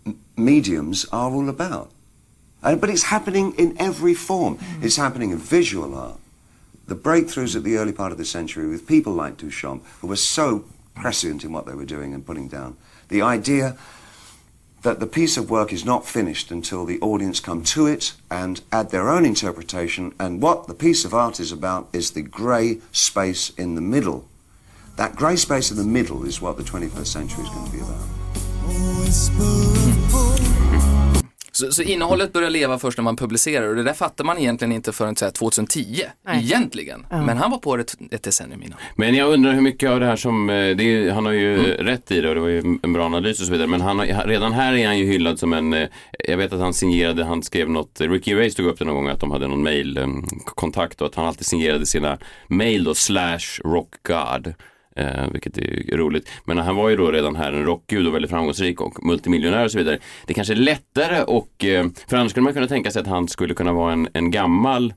m- 0.05 0.21
mediums 0.37 1.05
are 1.07 1.31
all 1.31 1.49
about. 1.49 1.90
Uh, 2.62 2.76
but 2.76 2.90
it's 2.90 3.05
happening 3.05 3.52
in 3.59 3.76
every 3.78 4.14
form. 4.14 4.59
It's 4.81 4.97
happening 4.97 5.31
in 5.31 5.38
visual 5.38 5.95
art. 5.95 6.21
The 6.87 6.97
breakthroughs 6.97 7.57
at 7.57 7.64
the 7.64 7.76
early 7.76 7.93
part 7.93 8.12
of 8.12 8.19
the 8.19 8.25
century 8.25 8.69
with 8.69 8.87
people 8.87 9.12
like 9.12 9.37
Duchamp, 9.37 9.83
who 10.00 10.07
were 10.07 10.16
so 10.16 10.64
prescient 10.95 11.45
in 11.45 11.52
what 11.52 11.66
they 11.66 11.75
were 11.75 11.85
doing 11.85 12.14
and 12.14 12.25
putting 12.25 12.49
down. 12.49 12.76
The 13.09 13.23
idea 13.23 13.76
that 14.83 15.00
the 15.00 15.07
piece 15.07 15.37
of 15.37 15.50
work 15.50 15.73
is 15.73 15.85
not 15.85 16.07
finished 16.07 16.52
until 16.52 16.85
the 16.85 17.00
audience 17.00 17.40
come 17.40 17.64
to 17.64 17.87
it 17.87 18.12
and 18.31 18.61
add 18.71 18.90
their 18.90 19.09
own 19.09 19.25
interpretation. 19.25 20.14
And 20.21 20.40
what 20.40 20.69
the 20.69 20.75
piece 20.75 21.05
of 21.05 21.12
art 21.12 21.40
is 21.40 21.50
about 21.50 21.88
is 21.93 22.12
the 22.12 22.23
grey 22.23 22.81
space 22.93 23.50
in 23.50 23.75
the 23.75 23.81
middle. 23.81 24.28
That 24.97 25.16
grey 25.16 25.35
space 25.37 25.73
in 25.73 25.76
the 25.76 25.85
middle 25.85 26.25
is 26.25 26.40
what 26.40 26.57
the 26.57 26.62
21st 26.62 27.07
century 27.07 27.45
is 27.45 27.50
going 27.50 27.66
to 27.66 27.73
be 27.73 27.81
about. 27.81 27.99
Så, 31.57 31.73
så 31.73 31.83
innehållet 31.83 32.33
börjar 32.33 32.51
leva 32.51 32.79
först 32.79 32.99
när 32.99 33.03
man 33.03 33.17
publicerar 33.17 33.69
och 33.69 33.77
det 33.77 33.83
där 33.83 33.93
fattar 33.93 34.25
man 34.25 34.39
egentligen 34.39 34.73
inte 34.73 34.93
förrän 34.93 35.17
så 35.17 35.25
här 35.25 35.33
2010, 35.33 36.03
Nej. 36.27 36.45
egentligen. 36.45 37.07
Men 37.11 37.37
han 37.37 37.51
var 37.51 37.59
på 37.59 37.77
det 37.77 37.83
ett, 37.83 37.97
ett 38.11 38.23
decennium 38.23 38.63
innan. 38.63 38.79
Men 38.97 39.15
jag 39.15 39.33
undrar 39.33 39.53
hur 39.53 39.61
mycket 39.61 39.91
av 39.91 40.01
det 40.01 40.07
här 40.07 40.17
som, 40.17 40.51
eh, 40.51 40.77
det 40.77 41.11
han 41.11 41.27
har 41.27 41.33
ju 41.33 41.59
rätt 41.75 42.11
i 42.11 42.21
det 42.21 42.29
och 42.29 42.35
det 42.35 42.41
var 42.41 42.49
ju 42.49 42.79
en 42.83 42.93
bra 42.93 43.05
analys 43.05 43.41
och 43.41 43.47
så 43.47 43.53
vidare. 43.53 43.67
Men 43.67 43.81
han 43.81 43.99
har, 43.99 44.27
redan 44.27 44.53
här 44.53 44.75
är 44.75 44.87
han 44.87 44.99
ju 44.99 45.07
hyllad 45.07 45.39
som 45.39 45.53
en, 45.53 45.73
eh, 45.73 45.89
jag 46.29 46.37
vet 46.37 46.53
att 46.53 46.61
han 46.61 46.75
signerade, 46.75 47.25
han 47.25 47.43
skrev 47.43 47.71
något, 47.71 48.01
Ricky 48.01 48.31
Gervais 48.31 48.55
tog 48.55 48.67
upp 48.67 48.79
det 48.79 48.85
någon 48.85 48.95
gång 48.95 49.09
att 49.09 49.21
de 49.21 49.31
hade 49.31 49.49
någon 49.49 49.63
mailkontakt 49.63 51.01
och 51.01 51.07
att 51.07 51.15
han 51.15 51.27
alltid 51.27 51.47
signerade 51.47 51.87
sina 51.87 52.19
mail 52.49 52.85
då, 52.85 52.95
slash 52.95 53.61
rockgod. 53.65 54.55
Eh, 54.97 55.31
vilket 55.33 55.59
är 55.59 55.97
roligt. 55.97 56.29
Men 56.45 56.59
han 56.59 56.76
var 56.76 56.88
ju 56.88 56.97
då 56.97 57.11
redan 57.11 57.37
här 57.37 57.53
en 57.53 57.65
rockgud 57.65 58.07
och 58.07 58.15
väldigt 58.15 58.31
framgångsrik 58.31 58.81
och 58.81 59.05
multimiljonär 59.05 59.65
och 59.65 59.71
så 59.71 59.79
vidare. 59.79 59.99
Det 60.26 60.35
kanske 60.35 60.55
är 60.55 60.57
lättare 60.57 61.23
och, 61.23 61.65
eh, 61.65 61.87
för 62.09 62.17
annars 62.17 62.31
skulle 62.31 62.45
man 62.45 62.53
kunna 62.53 62.69
tänka 62.69 62.91
sig 62.91 63.00
att 63.00 63.09
han 63.09 63.29
skulle 63.29 63.55
kunna 63.55 63.73
vara 63.73 63.93
en, 63.93 64.09
en 64.12 64.31
gammal 64.31 64.95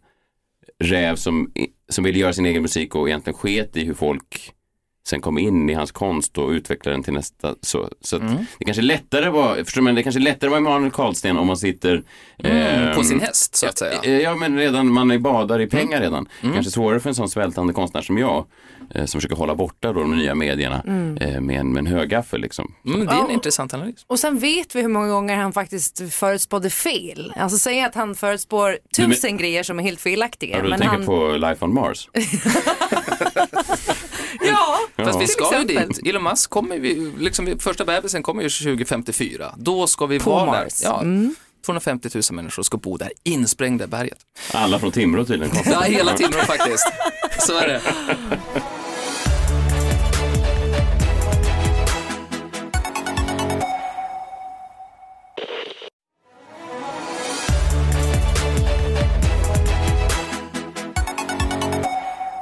räv 0.79 1.15
som, 1.15 1.51
som 1.89 2.03
ville 2.03 2.19
göra 2.19 2.33
sin 2.33 2.45
egen 2.45 2.61
musik 2.61 2.95
och 2.95 3.07
egentligen 3.09 3.37
sket 3.37 3.77
i 3.77 3.85
hur 3.85 3.93
folk 3.93 4.53
sen 5.07 5.21
kom 5.21 5.37
in 5.37 5.69
i 5.69 5.73
hans 5.73 5.91
konst 5.91 6.37
och 6.37 6.49
utvecklade 6.49 6.95
den 6.95 7.03
till 7.03 7.13
nästa. 7.13 7.55
Så, 7.61 7.89
så 8.01 8.15
att 8.15 8.21
det 8.59 8.65
kanske 8.65 8.81
är 8.81 8.83
lättare 8.83 9.29
var, 9.29 9.63
förstår 9.63 9.81
man, 9.81 9.95
det 9.95 10.03
kanske 10.03 10.19
är 10.19 10.23
lättare 10.23 10.49
vara 10.49 10.57
Emanuel 10.59 10.91
Karlsten 10.91 11.37
om 11.37 11.47
man 11.47 11.57
sitter 11.57 12.03
ehm, 12.43 12.95
På 12.95 13.03
sin 13.03 13.19
häst 13.19 13.55
så 13.55 13.67
att 13.67 13.77
säga. 13.77 13.99
Eh, 14.03 14.19
Ja, 14.19 14.35
men 14.35 14.57
redan, 14.57 14.91
man 14.93 15.11
är 15.11 15.17
badar 15.17 15.61
i 15.61 15.67
pengar 15.67 16.01
redan. 16.01 16.27
Kanske 16.41 16.71
svårare 16.71 16.99
för 16.99 17.09
en 17.09 17.15
sån 17.15 17.29
svältande 17.29 17.73
konstnär 17.73 18.01
som 18.01 18.17
jag, 18.17 18.45
eh, 18.95 19.05
som 19.05 19.21
försöker 19.21 19.35
hålla 19.35 19.55
borta 19.55 19.93
då 19.93 19.99
de 20.01 20.17
nya 20.17 20.35
medierna 20.35 20.83
eh, 21.21 21.41
med, 21.41 21.59
en, 21.59 21.73
med 21.73 21.79
en 21.79 21.87
högaffel 21.87 22.41
liksom. 22.41 22.73
Mm, 22.85 22.99
det 22.99 23.05
är 23.13 23.15
en 23.19 23.25
Ja. 23.27 23.31
intressant 23.33 23.73
analys. 23.73 24.03
Och 24.07 24.19
sen 24.19 24.39
vet 24.39 24.75
vi 24.75 24.81
hur 24.81 24.89
många 24.89 25.07
gånger 25.07 25.35
han 25.35 25.53
faktiskt 25.53 26.13
förutspådde 26.13 26.69
fel. 26.69 27.33
Alltså 27.35 27.57
säg 27.57 27.81
att 27.81 27.95
han 27.95 28.15
förutspår 28.15 28.77
tusen 28.95 29.37
grejer 29.37 29.63
som 29.63 29.79
är 29.79 29.83
helt 29.83 30.01
felaktiga. 30.01 30.57
Ja, 30.57 30.63
du 30.63 30.69
men 30.69 30.79
tänker 30.79 30.95
han... 30.97 31.05
på 31.05 31.31
Life 31.37 31.65
on 31.65 31.73
Mars? 31.73 32.09
Fast 35.13 35.21
vi 35.21 35.27
ska 35.27 35.59
ju 35.59 35.63
dit. 35.65 36.07
Elon 36.07 36.23
Musk 36.23 36.49
kommer 36.49 36.75
ju, 36.75 37.17
liksom 37.19 37.55
första 37.59 37.85
bebisen 37.85 38.23
kommer 38.23 38.43
ju 38.43 38.49
2054. 38.49 39.53
Då 39.57 39.87
ska 39.87 40.05
vi 40.05 40.19
På 40.19 40.29
vara 40.31 40.45
Mars. 40.45 40.73
där. 40.73 40.89
Ja, 40.89 41.03
250 41.65 42.09
000 42.13 42.23
människor 42.31 42.63
ska 42.63 42.77
bo 42.77 42.97
där, 42.97 43.11
insprängda 43.23 43.83
i 43.85 43.87
berget. 43.87 44.17
Alla 44.53 44.79
från 44.79 44.91
Timrå 44.91 45.25
tydligen. 45.25 45.55
Ja, 45.65 45.81
hela 45.81 46.13
Timrå 46.17 46.39
faktiskt. 46.39 46.87
Så 47.39 47.57
är 47.57 47.67
det. 47.67 47.81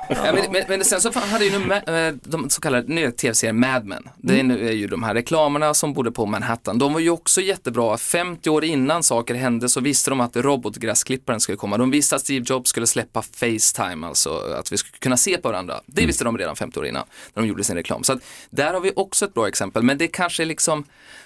Ja, 0.10 0.34
men, 0.34 0.52
men, 0.52 0.64
men 0.68 0.86
sen 0.86 1.02
så 1.02 1.12
hade 1.20 1.46
ju 1.46 1.60
nu 1.60 1.66
Ma- 1.66 2.08
eh, 2.08 2.16
de 2.24 2.50
så 2.50 2.62
kallade 2.62 2.94
nya 2.94 3.12
tv-serien 3.12 3.60
Mad 3.60 3.86
Men. 3.86 4.10
Det 4.18 4.40
är, 4.40 4.44
nu- 4.44 4.68
är 4.68 4.72
ju 4.72 4.88
de 4.88 5.04
här 5.04 5.14
reklamerna 5.14 5.74
som 5.74 5.94
bodde 5.94 6.12
på 6.12 6.26
Manhattan. 6.26 6.78
De 6.78 6.94
var 6.94 7.00
ju 7.00 7.10
också 7.10 7.42
jättebra. 7.42 7.98
50 7.98 8.50
år 8.50 8.64
innan 8.64 9.04
saker 9.04 9.34
hände 9.36 9.70
så 9.70 9.82
visste 9.82 10.10
de 10.10 10.22
att 10.22 10.36
robotgräsklipparen 10.36 11.40
skulle 11.40 11.58
komma. 11.58 11.78
De 11.78 11.92
visste 11.92 12.16
att 12.16 12.22
Steve 12.22 12.46
Jobs 12.50 12.70
skulle 12.70 12.88
släppa 12.88 13.22
Facetime, 13.22 14.08
alltså 14.08 14.30
att 14.60 14.72
vi 14.72 14.78
skulle 14.78 14.98
kunna 15.00 15.18
se 15.18 15.38
på 15.38 15.48
varandra. 15.48 15.82
Det 15.86 16.06
visste 16.06 16.24
de 16.24 16.38
redan 16.38 16.56
50 16.56 16.80
år 16.80 16.88
innan 16.88 17.06
när 17.34 17.44
de 17.44 17.50
gjorde 17.50 17.64
sin 17.64 17.76
reklam. 17.76 18.04
Så 18.04 18.14
att 18.14 18.20
där 18.50 18.74
har 18.74 18.80
vi 18.82 18.92
också 18.96 19.26
ett 19.26 19.34
bra 19.34 19.48
exempel. 19.48 19.84
Men 19.84 19.98
det 19.98 20.08
kanske 20.08 20.44
är 20.44 20.48
liksom 20.48 20.84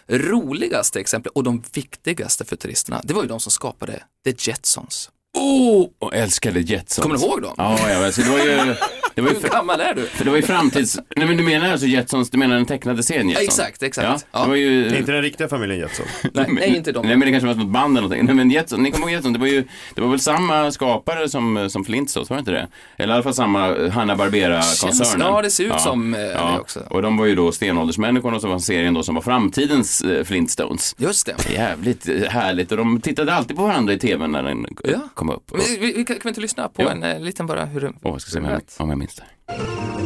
roligaste 0.07 0.99
exemplet 0.99 1.31
och 1.35 1.43
de 1.43 1.63
viktigaste 1.73 2.45
futuristerna, 2.45 3.01
det 3.03 3.13
var 3.13 3.21
ju 3.21 3.27
de 3.27 3.39
som 3.39 3.51
skapade 3.51 4.03
The 4.25 4.33
Jetsons. 4.37 5.09
Oh, 5.33 5.87
och 5.99 6.15
älskade 6.15 6.59
Jetsons. 6.59 7.03
Kommer 7.03 7.17
du 7.17 7.25
ihåg 7.25 7.41
dem? 7.41 7.53
Ja, 7.57 7.79
ja 7.89 8.05
alltså, 8.05 8.21
det 8.21 8.29
var 8.29 8.39
ju... 8.39 8.75
Det 9.15 9.21
var 9.21 9.29
ju 9.29 9.35
Hur 9.41 9.49
gammal 9.49 9.81
är 9.81 9.93
du? 9.95 10.05
för 10.05 10.23
det 10.25 10.29
var 10.29 10.37
ju 10.37 10.43
framtids... 10.43 10.99
Nej 11.15 11.27
men 11.27 11.37
du 11.37 11.43
menar 11.43 11.71
alltså 11.71 11.87
Jetsons, 11.87 12.29
du 12.29 12.37
menar 12.37 12.55
den 12.55 12.65
tecknade 12.65 13.03
serien 13.03 13.29
Jetsons? 13.29 13.47
Exakt, 13.59 13.83
exakt. 13.83 14.07
Ja, 14.07 14.19
Ja. 14.31 14.43
det 14.43 14.49
var 14.49 14.55
ju... 14.55 14.89
Det 14.89 14.95
är 14.95 14.99
inte 14.99 15.11
den 15.11 15.21
riktiga 15.21 15.47
familjen 15.47 15.79
Jetson. 15.79 16.05
Nej, 16.33 16.45
nej, 16.49 16.75
inte 16.75 16.91
de. 16.91 17.05
Nej 17.07 17.15
men 17.17 17.25
det 17.25 17.31
kanske 17.31 17.47
var 17.47 17.55
något 17.55 17.67
band 17.73 17.97
eller 17.97 18.01
någonting. 18.01 18.25
Nej 18.25 18.35
men 18.35 18.51
Jetson, 18.51 18.83
ni 18.83 18.91
kommer 18.91 19.05
ihåg 19.07 19.11
Jetson, 19.15 19.33
det 19.33 19.39
var 19.39 19.47
ju, 19.47 19.63
det 19.95 20.01
var 20.01 20.07
väl 20.09 20.19
samma 20.19 20.71
skapare 20.71 21.29
som, 21.29 21.69
som 21.69 21.85
Flintstones, 21.85 22.29
var 22.29 22.37
det 22.37 22.39
inte 22.39 22.51
det? 22.51 22.67
Eller 22.97 23.13
i 23.13 23.15
alla 23.15 23.23
fall 23.23 23.33
samma 23.33 23.89
Hanna-Barbera-koncernen. 23.89 25.27
Ja, 25.27 25.41
det 25.41 25.51
ser 25.51 25.63
ut 25.63 25.79
som, 25.81 26.13
eh, 26.13 26.19
det 26.19 26.59
också. 26.59 26.79
Och 26.89 27.01
de 27.01 27.17
var 27.17 27.25
ju 27.25 27.35
då 27.35 27.51
stenåldersmänniskorna 27.51 28.35
och 28.35 28.41
så 28.41 28.47
var 28.47 28.59
serien 28.59 28.93
då 28.93 29.03
som 29.03 29.15
var 29.15 29.21
framtidens 29.21 30.01
eh, 30.01 30.23
Flintstones. 30.23 30.95
Just 30.97 31.25
det. 31.25 31.35
Jävligt 31.53 32.09
eh, 32.09 32.15
härligt 32.29 32.71
och 32.71 32.77
de 32.77 33.01
tittade 33.01 33.33
alltid 33.33 33.57
på 33.57 33.63
varandra 33.63 33.93
i 33.93 33.99
tvn 33.99 34.31
när 34.31 34.43
den 34.43 34.65
Ja. 34.83 34.99
Kom 35.21 35.29
upp. 35.29 35.51
Vi, 35.53 35.77
vi, 35.77 35.93
vi 35.93 36.05
kan, 36.05 36.15
kan 36.15 36.21
vi 36.23 36.29
inte 36.29 36.41
lyssna 36.41 36.69
på 36.69 36.81
Jo. 36.81 36.89
en 36.89 37.03
eh, 37.03 37.19
liten 37.19 37.47
bara 37.47 37.65
hur 37.65 37.81
det... 37.81 37.93
jag 38.01 38.21
ska 38.21 38.31
se 38.31 38.39
om 38.39 38.45
jag, 38.45 38.61
om 38.77 38.89
jag 38.89 38.97
minns 38.97 39.15
det. 39.15 39.23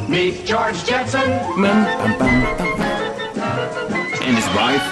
Meet 0.09 0.49
George 0.49 0.75
Jetson, 0.87 1.21
Men, 1.57 1.83
bam, 1.83 2.11
bam, 2.19 2.41
bam. 2.57 2.81
And 4.27 4.35
his 4.35 4.47
wife. 4.47 4.85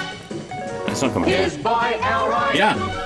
En 0.88 0.94
sån 0.96 1.10
kommer 1.10 1.26
jag 1.30 1.36
ihåg. 1.40 1.44
his 1.44 1.62
boy 1.62 1.72
Elroy. 2.02 2.58
Ja! 2.58 3.03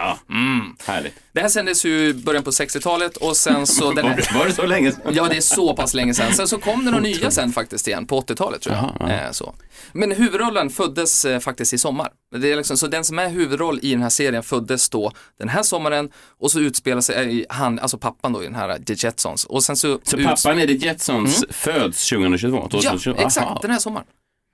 Ja, 0.00 0.18
mm, 0.30 0.76
härligt. 0.86 1.14
Det 1.32 1.40
här 1.40 1.48
sändes 1.48 1.84
ju 1.84 2.08
i 2.08 2.14
början 2.14 2.44
på 2.44 2.50
60-talet 2.50 3.16
och 3.16 3.36
sen 3.36 3.66
så... 3.66 3.92
Den 3.92 4.06
här, 4.06 4.34
var 4.38 4.46
det 4.46 4.52
så 4.52 4.66
länge 4.66 4.92
sedan? 4.92 5.14
ja, 5.14 5.28
det 5.28 5.36
är 5.36 5.40
så 5.40 5.76
pass 5.76 5.94
länge 5.94 6.14
sedan. 6.14 6.32
Sen 6.32 6.48
så 6.48 6.58
kom 6.58 6.84
det 6.84 6.90
några 6.90 7.02
nya 7.02 7.30
sen 7.30 7.52
faktiskt 7.52 7.88
igen, 7.88 8.06
på 8.06 8.20
80-talet 8.20 8.62
tror 8.62 8.76
jag. 8.76 8.84
Jaha, 8.84 9.10
ja. 9.10 9.26
Eh, 9.26 9.30
så. 9.30 9.54
Men 9.92 10.12
huvudrollen 10.12 10.70
föddes 10.70 11.24
eh, 11.24 11.38
faktiskt 11.38 11.72
i 11.72 11.78
sommar. 11.78 12.08
Det 12.36 12.52
är 12.52 12.56
liksom, 12.56 12.76
så 12.76 12.86
den 12.86 13.04
som 13.04 13.18
är 13.18 13.28
huvudroll 13.28 13.78
i 13.82 13.90
den 13.90 14.02
här 14.02 14.08
serien 14.08 14.42
föddes 14.42 14.90
då 14.90 15.12
den 15.38 15.48
här 15.48 15.62
sommaren 15.62 16.10
och 16.38 16.50
så 16.50 16.60
utspelar 16.60 17.00
sig 17.00 17.40
eh, 17.40 17.46
han, 17.56 17.78
alltså 17.78 17.98
pappan 17.98 18.32
då 18.32 18.42
i 18.42 18.46
den 18.46 18.54
här 18.54 18.78
The 18.78 18.94
Jetsons. 19.06 19.44
Och 19.44 19.64
sen 19.64 19.76
så... 19.76 19.98
Så 20.02 20.16
pappan 20.16 20.58
i 20.58 20.66
The 20.66 20.86
Jetsons 20.86 21.44
föds 21.50 22.08
2022? 22.08 22.56
Ja, 22.72 22.90
2022? 22.90 23.20
exakt, 23.22 23.46
Aha. 23.46 23.58
den 23.62 23.70
här 23.70 23.78
sommaren. 23.78 24.06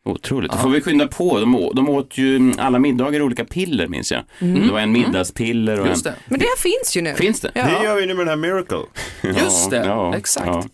Otroligt. 0.06 0.52
Då 0.52 0.58
får 0.58 0.68
vi 0.68 0.80
skynda 0.80 1.06
på. 1.08 1.40
De, 1.40 1.54
å- 1.54 1.72
de 1.72 1.88
åt 1.88 2.18
ju 2.18 2.52
alla 2.58 2.78
middagar 2.78 3.22
olika 3.22 3.44
piller 3.44 3.86
minns 3.88 4.12
jag. 4.12 4.22
Det 4.38 4.72
var 4.72 4.80
en 4.80 4.92
middagspiller 4.92 5.80
och 5.80 5.86
Just 5.86 6.06
en... 6.06 6.12
det. 6.12 6.18
Men 6.28 6.38
det 6.40 6.46
här 6.46 6.56
finns 6.56 6.96
ju 6.96 7.00
nu. 7.02 7.14
Finns 7.14 7.40
det? 7.40 7.50
Det 7.54 7.60
Ja. 7.60 7.84
gör 7.84 7.96
vi 7.96 8.06
nu 8.06 8.14
med 8.14 8.26
den 8.26 8.28
här 8.28 8.36
Miracle. 8.36 8.78
Just 9.42 9.70
det, 9.70 9.76
ja, 9.86 10.16
exakt. 10.16 10.46
ja. 10.46 10.64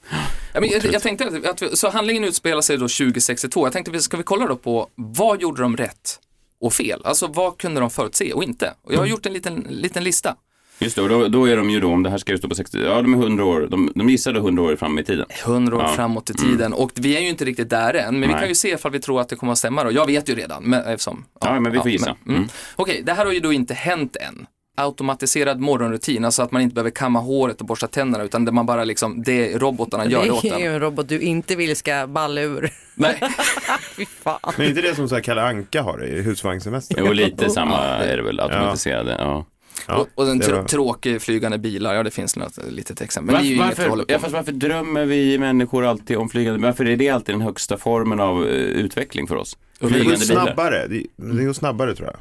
Ja, 0.54 0.60
men 0.60 0.70
jag, 0.70 0.84
jag 0.92 1.02
tänkte 1.02 1.24
att, 1.26 1.46
att 1.46 1.62
vi, 1.62 1.76
så 1.76 1.90
handlingen 1.90 2.24
utspelar 2.24 2.60
sig 2.60 2.76
då 2.76 2.88
2062. 2.88 3.66
Jag 3.66 3.72
tänkte, 3.72 3.90
vi- 3.90 4.00
ska 4.00 4.16
vi 4.16 4.22
kolla 4.22 4.46
då 4.46 4.56
på 4.56 4.88
vad 4.94 5.40
gjorde 5.42 5.62
de 5.62 5.76
rätt 5.76 6.18
och 6.60 6.72
fel? 6.72 7.00
Alltså 7.04 7.26
vad 7.26 7.58
kunde 7.58 7.80
de 7.80 7.90
förutse 7.90 8.32
och 8.32 8.44
inte? 8.44 8.74
Och 8.82 8.92
jag 8.94 8.98
har 8.98 9.06
gjort 9.06 9.26
en 9.26 9.32
liten, 9.32 9.66
liten 9.70 10.04
lista. 10.04 10.36
Just 10.82 10.96
det, 10.96 11.02
och 11.02 11.08
då, 11.08 11.28
då 11.28 11.44
är 11.48 11.56
de 11.56 11.70
ju 11.70 11.80
då, 11.80 11.88
om 11.92 12.02
det 12.02 12.10
här 12.10 12.18
ska 12.18 12.32
ju 12.32 12.38
stå 12.38 12.48
på 12.48 12.54
60, 12.54 12.78
ja 12.84 13.02
de 13.02 13.14
är 13.14 13.18
100 13.18 13.44
år, 13.44 13.66
de, 13.70 13.92
de 13.94 14.08
gissade 14.08 14.38
100 14.38 14.62
år 14.62 14.76
fram 14.76 14.98
i 14.98 15.04
tiden. 15.04 15.26
100 15.44 15.76
år 15.76 15.82
Ja. 15.82 15.88
framåt 15.88 16.30
i 16.30 16.34
tiden 16.34 16.72
och 16.72 16.90
vi 16.94 17.16
är 17.16 17.20
ju 17.20 17.28
inte 17.28 17.44
riktigt 17.44 17.70
där 17.70 17.94
än, 17.94 18.14
men 18.20 18.28
vi 18.28 18.34
Nej. 18.34 18.40
kan 18.40 18.48
ju 18.48 18.54
se 18.54 18.68
ifall 18.68 18.92
vi 18.92 19.00
tror 19.00 19.20
att 19.20 19.28
det 19.28 19.36
kommer 19.36 19.52
att 19.52 19.58
stämma 19.58 19.84
då. 19.84 19.92
Jag 19.92 20.06
vet 20.06 20.28
ju 20.30 20.34
redan, 20.34 20.62
men 20.64 20.80
eftersom. 20.84 21.24
Ja, 21.40 21.60
men 21.60 21.72
vi 21.72 21.78
får 21.78 21.90
gissa. 21.90 22.16
men, 22.24 22.28
mm. 22.34 22.36
Mm. 22.42 22.48
Okej, 22.76 23.02
det 23.06 23.12
här 23.12 23.24
har 23.26 23.32
ju 23.32 23.40
då 23.40 23.52
inte 23.52 23.74
hänt 23.74 24.16
än. 24.16 24.46
Automatiserad 24.76 25.60
morgonrutin, 25.60 26.24
alltså 26.24 26.42
att 26.42 26.52
man 26.52 26.62
inte 26.62 26.74
behöver 26.74 26.90
kamma 26.90 27.18
håret 27.20 27.60
och 27.60 27.66
borsta 27.66 27.86
tänderna 27.86 28.24
utan 28.24 28.44
det 28.44 28.52
man 28.52 28.66
bara 28.66 28.84
liksom, 28.84 29.22
det 29.22 29.58
robotarna 29.58 30.06
gör 30.06 30.30
åt 30.32 30.42
Det 30.42 30.48
är 30.48 30.58
ju 30.58 30.66
en. 30.74 30.80
robot 30.80 31.08
du 31.08 31.20
inte 31.20 31.56
vill 31.56 31.76
ska 31.76 32.06
balla 32.06 32.40
ur. 32.40 32.70
Nej. 32.94 33.20
Fy 33.96 34.06
fan. 34.06 34.38
Men 34.56 34.66
är 34.66 34.70
inte 34.70 34.82
det 34.82 34.94
som 34.94 35.08
så 35.08 35.14
här 35.14 35.22
Kalle 35.22 35.42
Anka 35.42 35.82
har 35.82 35.98
det 35.98 36.06
i 36.06 36.22
husvagnssemester? 36.22 36.96
Jo, 36.98 37.12
lite 37.12 37.50
samma 37.50 37.74
Ja, 37.88 37.98
det- 37.98 38.12
är 38.12 38.16
det 38.16 38.22
väl, 38.22 38.40
automatiserade. 38.40 39.16
Ja. 39.18 39.46
Ja, 39.88 39.96
och, 39.96 40.08
och 40.14 40.28
en 40.30 40.38
det 40.38 40.46
tr- 40.46 40.66
tråkig 40.66 41.22
flygande 41.22 41.58
bilar, 41.58 41.94
ja 41.94 42.02
det 42.02 42.10
finns 42.10 42.36
något 42.36 42.58
litet 42.70 43.00
exempel. 43.00 43.34
Men 43.34 43.42
det 43.44 43.48
är 43.48 43.52
ju 43.52 43.58
Varför, 43.58 43.82
vi 43.82 43.88
håller 43.88 44.02
varför, 44.02 44.06
på 44.06 44.12
ja, 44.12 44.18
fast 44.18 44.32
varför 44.32 44.52
drömmer 44.52 45.04
vi 45.04 45.38
människor 45.38 45.84
alltid 45.84 46.16
om 46.16 46.28
flygande? 46.28 46.60
Varför 46.66 46.84
är 46.88 46.96
det 46.96 47.08
alltid 47.08 47.34
den 47.34 47.42
högsta 47.42 47.76
formen 47.76 48.20
av 48.20 48.42
eh, 48.44 48.50
utveckling 48.52 49.26
för 49.26 49.36
oss? 49.36 49.56
Det 49.78 49.86
går 49.86 49.90
Flygande 49.94 50.26
bilar. 50.26 50.44
snabbare, 50.46 50.86
det, 50.86 51.06
det 51.16 51.44
går 51.44 51.52
snabbare 51.52 51.94
tror 51.94 52.08
jag. 52.08 52.16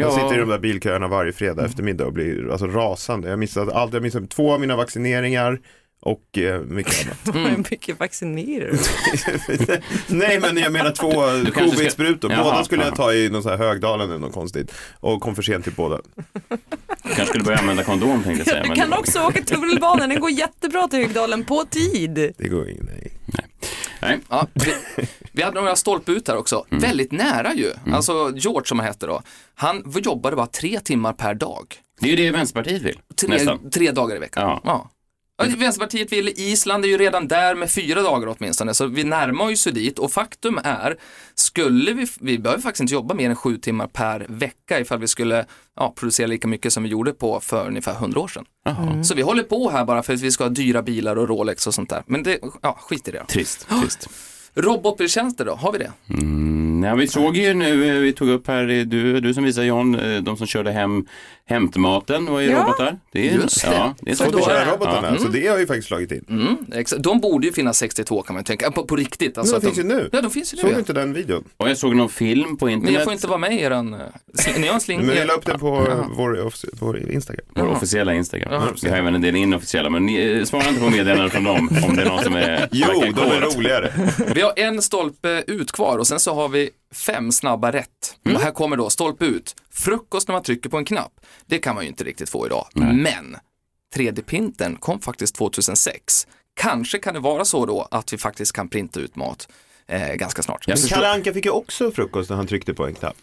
Jag 0.00 0.12
sitter 0.12 0.34
i 0.34 0.38
de 0.38 0.48
där 0.48 0.58
bilköerna 0.58 1.08
varje 1.08 1.32
fredag 1.32 1.64
eftermiddag 1.64 2.06
och 2.06 2.12
blir 2.12 2.50
alltså 2.50 2.66
rasande. 2.66 3.28
Jag 3.28 3.32
har 3.32 3.38
missat 3.38 3.68
allt, 3.68 3.92
jag 3.92 4.00
har 4.00 4.02
missat 4.02 4.30
två 4.30 4.52
av 4.52 4.60
mina 4.60 4.76
vaccineringar 4.76 5.60
och 6.02 6.38
eh, 6.38 6.60
mycket 6.60 7.06
annat. 7.06 7.36
Hur 7.50 7.56
mycket 7.70 8.00
vaccinerar 8.00 8.70
du? 8.70 8.78
Nej 10.16 10.40
men 10.40 10.56
jag 10.56 10.72
menar 10.72 10.90
två 10.90 11.10
ska- 11.50 11.60
covid-sprutor. 11.60 12.32
Jaha, 12.32 12.42
Båda 12.44 12.64
skulle 12.64 12.84
jag 12.84 12.96
ta 12.96 13.12
i 13.14 13.28
någon 13.30 13.42
så 13.42 13.48
här 13.48 13.56
Högdalen 13.56 14.08
eller 14.10 14.18
något 14.18 14.32
konstigt. 14.34 14.72
Och 15.00 15.20
kom 15.22 15.34
för 15.34 15.42
sent 15.42 15.64
till 15.64 15.72
båda. 15.76 16.00
Kanske 17.02 17.26
skulle 17.26 17.44
börja 17.44 17.58
använda 17.58 17.84
kondom 17.84 18.22
tänkte 18.22 18.30
jag 18.40 18.46
säga. 18.46 18.62
Du 18.62 18.68
men 18.68 18.76
kan 18.76 18.90
det- 18.90 18.96
också 18.96 19.20
åka 19.22 19.42
tunnelbanan, 19.44 20.08
den 20.08 20.20
går 20.20 20.30
jättebra 20.30 20.88
till 20.88 20.98
Högdalen 20.98 21.44
på 21.44 21.64
tid. 21.64 22.14
Det 22.38 22.48
går 22.48 22.68
in 22.68 22.88
nej. 22.92 23.12
Nej. 24.02 24.18
Ja, 24.28 24.46
vi, 24.54 24.74
vi 25.32 25.42
hade 25.42 25.60
några 25.60 25.76
stolpe 25.76 26.12
ut 26.12 26.28
här 26.28 26.36
också, 26.36 26.64
Mm. 26.70 26.82
väldigt 26.82 27.12
nära 27.12 27.54
ju. 27.54 27.72
Alltså 27.92 28.32
George 28.36 28.66
som 28.68 28.78
han 28.78 28.88
hette 28.88 29.06
då, 29.06 29.22
han 29.54 29.92
jobbade 30.04 30.36
bara 30.36 30.46
tre 30.46 30.80
timmar 30.80 31.12
per 31.12 31.34
dag. 31.34 31.74
Det 32.00 32.06
är 32.06 32.10
ju 32.10 32.16
det 32.16 32.30
Vänsterpartiet 32.30 32.82
vill. 32.82 32.98
Tre, 33.20 33.28
Nästan. 33.28 33.70
tre 33.70 33.90
dagar 33.90 34.16
i 34.16 34.18
veckan. 34.18 34.42
Ja. 34.48 34.60
Ja. 34.64 34.90
Vänsterpartiet 35.48 36.12
vill, 36.12 36.28
Island 36.28 36.84
är 36.84 36.88
ju 36.88 36.98
redan 36.98 37.28
där 37.28 37.54
med 37.54 37.70
fyra 37.70 38.02
dagar 38.02 38.36
åtminstone, 38.38 38.74
så 38.74 38.86
vi 38.86 39.04
närmar 39.04 39.52
oss 39.52 39.66
ju 39.66 39.70
dit 39.70 39.98
och 39.98 40.12
faktum 40.12 40.58
är, 40.64 40.96
skulle 41.34 41.92
vi, 41.92 42.06
vi 42.20 42.38
behöver 42.38 42.62
faktiskt 42.62 42.80
inte 42.80 42.94
jobba 42.94 43.14
mer 43.14 43.30
än 43.30 43.36
sju 43.36 43.56
timmar 43.56 43.86
per 43.86 44.26
vecka 44.28 44.80
ifall 44.80 44.98
vi 44.98 45.08
skulle 45.08 45.44
ja, 45.76 45.94
producera 45.96 46.26
lika 46.26 46.48
mycket 46.48 46.72
som 46.72 46.82
vi 46.82 46.88
gjorde 46.88 47.12
på 47.12 47.40
för 47.40 47.66
ungefär 47.66 47.94
hundra 47.94 48.20
år 48.20 48.28
sedan. 48.28 48.44
Så 49.04 49.14
vi 49.14 49.22
håller 49.22 49.42
på 49.42 49.70
här 49.70 49.84
bara 49.84 50.02
för 50.02 50.14
att 50.14 50.20
vi 50.20 50.30
ska 50.30 50.44
ha 50.44 50.48
dyra 50.48 50.82
bilar 50.82 51.16
och 51.16 51.28
Rolex 51.28 51.66
och 51.66 51.74
sånt 51.74 51.90
där. 51.90 52.02
Men 52.06 52.22
det, 52.22 52.38
ja, 52.62 52.78
skit 52.80 53.08
i 53.08 53.10
det. 53.10 53.24
Trist, 53.24 53.68
trist. 53.68 54.08
Robotbiltjänster 54.54 55.44
då, 55.44 55.54
har 55.54 55.72
vi 55.72 55.78
det? 55.78 55.92
Mm, 56.10 56.84
ja, 56.84 56.94
vi 56.94 57.08
såg 57.08 57.36
ju 57.36 57.54
nu, 57.54 57.96
eh, 57.96 58.00
vi 58.00 58.12
tog 58.12 58.28
upp 58.28 58.46
här, 58.46 58.84
du, 58.84 59.20
du 59.20 59.34
som 59.34 59.44
visar 59.44 59.62
John, 59.62 59.94
eh, 59.94 60.22
de 60.22 60.36
som 60.36 60.46
körde 60.46 60.72
hem 60.72 61.06
hämtmaten 61.46 62.26
var 62.26 62.40
ju 62.40 62.50
Ja, 62.50 62.58
robotar. 62.62 62.98
Det 63.12 63.28
är, 63.28 63.34
just 63.34 63.62
det. 63.64 63.74
Ja, 63.74 63.94
det 64.00 64.10
är. 64.10 64.14
Fotokära-robotarna, 64.14 65.18
så 65.18 65.28
det 65.28 65.46
har 65.46 65.58
ju 65.58 65.66
faktiskt 65.66 65.88
slagit 65.88 66.12
in. 66.12 66.24
Mm, 66.28 66.56
exakt. 66.74 67.02
De 67.02 67.20
borde 67.20 67.46
ju 67.46 67.52
finnas 67.52 67.78
62 67.78 68.22
kan 68.22 68.34
man 68.34 68.40
ju 68.40 68.44
tänka, 68.44 68.70
på, 68.70 68.84
på 68.86 68.96
riktigt. 68.96 69.38
Alltså 69.38 69.52
Men 69.52 69.56
att 69.56 69.62
de 69.62 69.68
finns 69.74 69.78
ju 69.78 69.88
nu. 69.96 70.08
Ja, 70.12 70.20
de 70.20 70.30
finns 70.30 70.52
ju 70.54 70.56
nu. 70.56 70.60
Såg 70.60 70.70
du 70.70 70.74
ja. 70.74 70.78
inte 70.78 70.92
den 70.92 71.12
videon? 71.12 71.44
Och 71.56 71.68
jag 71.70 71.76
såg 71.78 71.96
någon 71.96 72.08
film 72.08 72.56
på 72.56 72.64
Men 72.64 72.74
internet. 72.74 72.94
jag 72.94 73.04
får 73.04 73.12
inte 73.12 73.26
vara 73.26 73.38
med 73.38 73.52
i 73.54 73.60
eran... 73.60 73.94
eh, 73.94 74.00
Ni 74.58 74.66
har 74.66 74.74
en 74.74 74.80
sling... 74.80 75.06
Men 75.06 75.16
jag 75.16 75.26
la 75.26 75.32
upp 75.34 75.46
den 75.46 75.58
på 75.58 75.70
vår, 76.16 76.36
offici- 76.50 76.70
vår 76.80 77.10
Instagram. 77.10 77.46
Vår 77.54 77.66
officiella 77.66 78.14
Instagram. 78.14 78.52
Jaha. 78.52 78.68
Vi 78.82 78.88
har 78.88 78.96
även 78.96 79.14
en 79.14 79.20
del 79.20 79.36
inofficiella, 79.36 79.90
men 79.90 80.06
ni, 80.06 80.20
eh, 80.38 80.44
svara 80.44 80.68
inte 80.68 80.80
på 80.80 80.90
meddelanden 80.90 81.30
från 81.30 81.44
dem 81.44 81.70
om 81.88 81.96
det 81.96 82.02
är 82.02 82.08
någon 82.08 82.22
som 82.24 82.34
är 82.36 82.68
Jo, 82.72 82.86
de 83.16 83.20
är 83.22 83.40
roligare. 83.56 83.92
Vi 84.34 84.40
har 84.40 84.52
en 84.56 84.82
stolpe 84.82 85.44
ut 85.46 85.72
kvar 85.72 85.98
och 85.98 86.06
sen 86.06 86.20
så 86.20 86.34
har 86.34 86.48
vi 86.48 86.70
fem 86.92 87.32
snabba 87.32 87.72
rätt. 87.72 88.18
Mm. 88.24 88.36
Och 88.36 88.42
här 88.42 88.50
kommer 88.50 88.76
då 88.76 88.90
stolpe 88.90 89.24
ut. 89.24 89.56
Frukost 89.70 90.28
när 90.28 90.32
man 90.32 90.42
trycker 90.42 90.70
på 90.70 90.78
en 90.78 90.84
knapp. 90.84 91.12
Det 91.46 91.58
kan 91.58 91.74
man 91.74 91.84
ju 91.84 91.90
inte 91.90 92.04
riktigt 92.04 92.30
få 92.30 92.46
idag. 92.46 92.66
Men 92.74 93.36
3D-printen 93.94 94.76
kom 94.76 95.00
faktiskt 95.00 95.34
2006. 95.34 96.26
Kanske 96.54 96.98
kan 96.98 97.14
det 97.14 97.20
vara 97.20 97.44
så 97.44 97.66
då 97.66 97.88
att 97.90 98.12
vi 98.12 98.18
faktiskt 98.18 98.52
kan 98.52 98.68
printa 98.68 99.00
ut 99.00 99.16
mat 99.16 99.48
eh, 99.86 100.14
ganska 100.14 100.42
snart. 100.42 100.68
Men 100.68 100.76
Kalle 100.76 101.08
Anka 101.08 101.32
fick 101.32 101.44
ju 101.44 101.50
också 101.50 101.90
frukost 101.90 102.30
när 102.30 102.36
han 102.36 102.46
tryckte 102.46 102.74
på 102.74 102.86
en 102.86 102.94
knapp. 102.94 103.16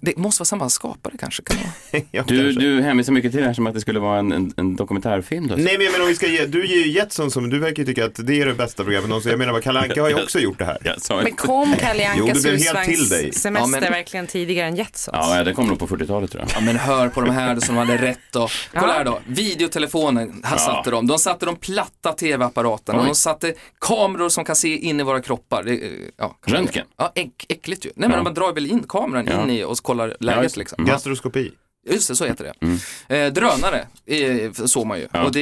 Det 0.00 0.16
måste 0.16 0.40
vara 0.40 0.44
samma 0.46 0.68
skapare 0.68 1.14
kanske. 1.18 1.42
Kan? 1.42 1.56
Ja, 2.10 2.24
Du, 2.26 2.42
kanske. 2.44 2.60
du 2.60 2.82
hänvisar 2.82 3.12
mycket 3.12 3.32
till 3.32 3.40
det 3.40 3.46
här 3.46 3.54
som 3.54 3.66
att 3.66 3.74
det 3.74 3.80
skulle 3.80 4.00
vara 4.00 4.18
en, 4.18 4.32
en, 4.32 4.52
en 4.56 4.76
dokumentärfilm. 4.76 5.46
Då. 5.48 5.54
Nej 5.54 5.64
men 5.78 5.84
jag 5.84 5.92
menar 5.92 6.02
om 6.04 6.08
vi 6.08 6.14
ska 6.14 6.26
ge, 6.26 6.46
du 6.46 6.66
ger 6.66 6.76
ju 6.76 6.90
Jetson 6.92 7.30
som, 7.30 7.50
du 7.50 7.58
verkar 7.58 7.84
tycka 7.84 8.04
att 8.04 8.26
det 8.26 8.40
är 8.40 8.46
det 8.46 8.54
bästa 8.54 8.84
programmet 8.84 9.08
någonsin. 9.08 9.30
Jag 9.30 9.38
menar 9.38 9.60
Kalle 9.60 9.80
Anka 9.80 10.02
har 10.02 10.08
ju 10.08 10.22
också 10.22 10.38
gjort 10.38 10.58
det 10.58 10.64
här. 10.64 10.94
Sa 10.98 11.16
Men 11.22 11.32
kom 11.36 11.74
Kalle 11.78 12.08
Ankas 12.08 12.42
blev 12.42 12.58
helt 12.58 12.84
till 12.84 13.08
dig. 13.08 13.18
husvagns 13.24 13.42
semester 13.42 13.76
Ja, 13.76 13.80
men- 13.80 13.92
verkligen 13.92 14.26
tidigare 14.26 14.68
än 14.68 14.76
Jetsons? 14.76 15.08
Ja, 15.20 15.36
ja, 15.36 15.44
det 15.44 15.52
kom 15.54 15.66
nog 15.66 15.78
på 15.78 15.86
40-talet 15.86 16.30
tror 16.30 16.42
jag. 16.42 16.50
Ja 16.54 16.60
men 16.60 16.76
hör 16.76 17.08
på 17.08 17.20
de 17.20 17.30
här 17.30 17.60
som 17.60 17.76
hade 17.76 17.96
rätt 17.96 18.36
och 18.36 18.50
kolla 18.74 18.86
Ja. 18.86 18.92
här 18.92 19.04
då, 19.04 19.20
videotelefonen, 19.26 20.40
här 20.44 20.56
satte 20.56 20.90
de. 20.90 21.06
De 21.06 21.18
satte 21.18 21.46
de 21.46 21.56
platta 21.56 22.12
tv-apparaterna, 22.12 23.04
de 23.04 23.14
satte 23.14 23.52
kameror 23.80 24.28
som 24.28 24.44
kan 24.44 24.56
se 24.56 24.76
in 24.76 25.00
i 25.00 25.02
våra 25.02 25.20
kroppar. 25.20 25.62
Det, 25.62 25.72
eh, 25.72 25.90
ja, 26.16 26.36
Röntgen? 26.46 26.86
Ja, 26.96 27.12
äck, 27.14 27.46
äckligt 27.48 27.86
ju. 27.86 27.90
Nej 27.96 28.08
men 28.08 28.18
Ja. 28.18 28.22
man 28.24 28.34
drar 28.34 28.52
väl 28.52 28.66
in 28.66 28.84
kameran 28.88 29.26
Ja. 29.26 29.42
in 29.42 29.50
i 29.50 29.61
och 29.64 29.78
kollar 29.78 30.16
läget 30.20 30.42
just- 30.42 30.56
liksom. 30.56 30.84
Gastroskopi. 30.84 31.50
Just 31.90 32.08
det, 32.08 32.16
så 32.16 32.24
heter 32.24 32.52
det. 33.08 33.16
Eh, 33.16 33.32
drönare 33.32 33.86
eh, 34.06 34.52
såg 34.52 34.86
man 34.86 34.98
ju 34.98 35.06
Ja. 35.12 35.24
och 35.24 35.32
det 35.32 35.40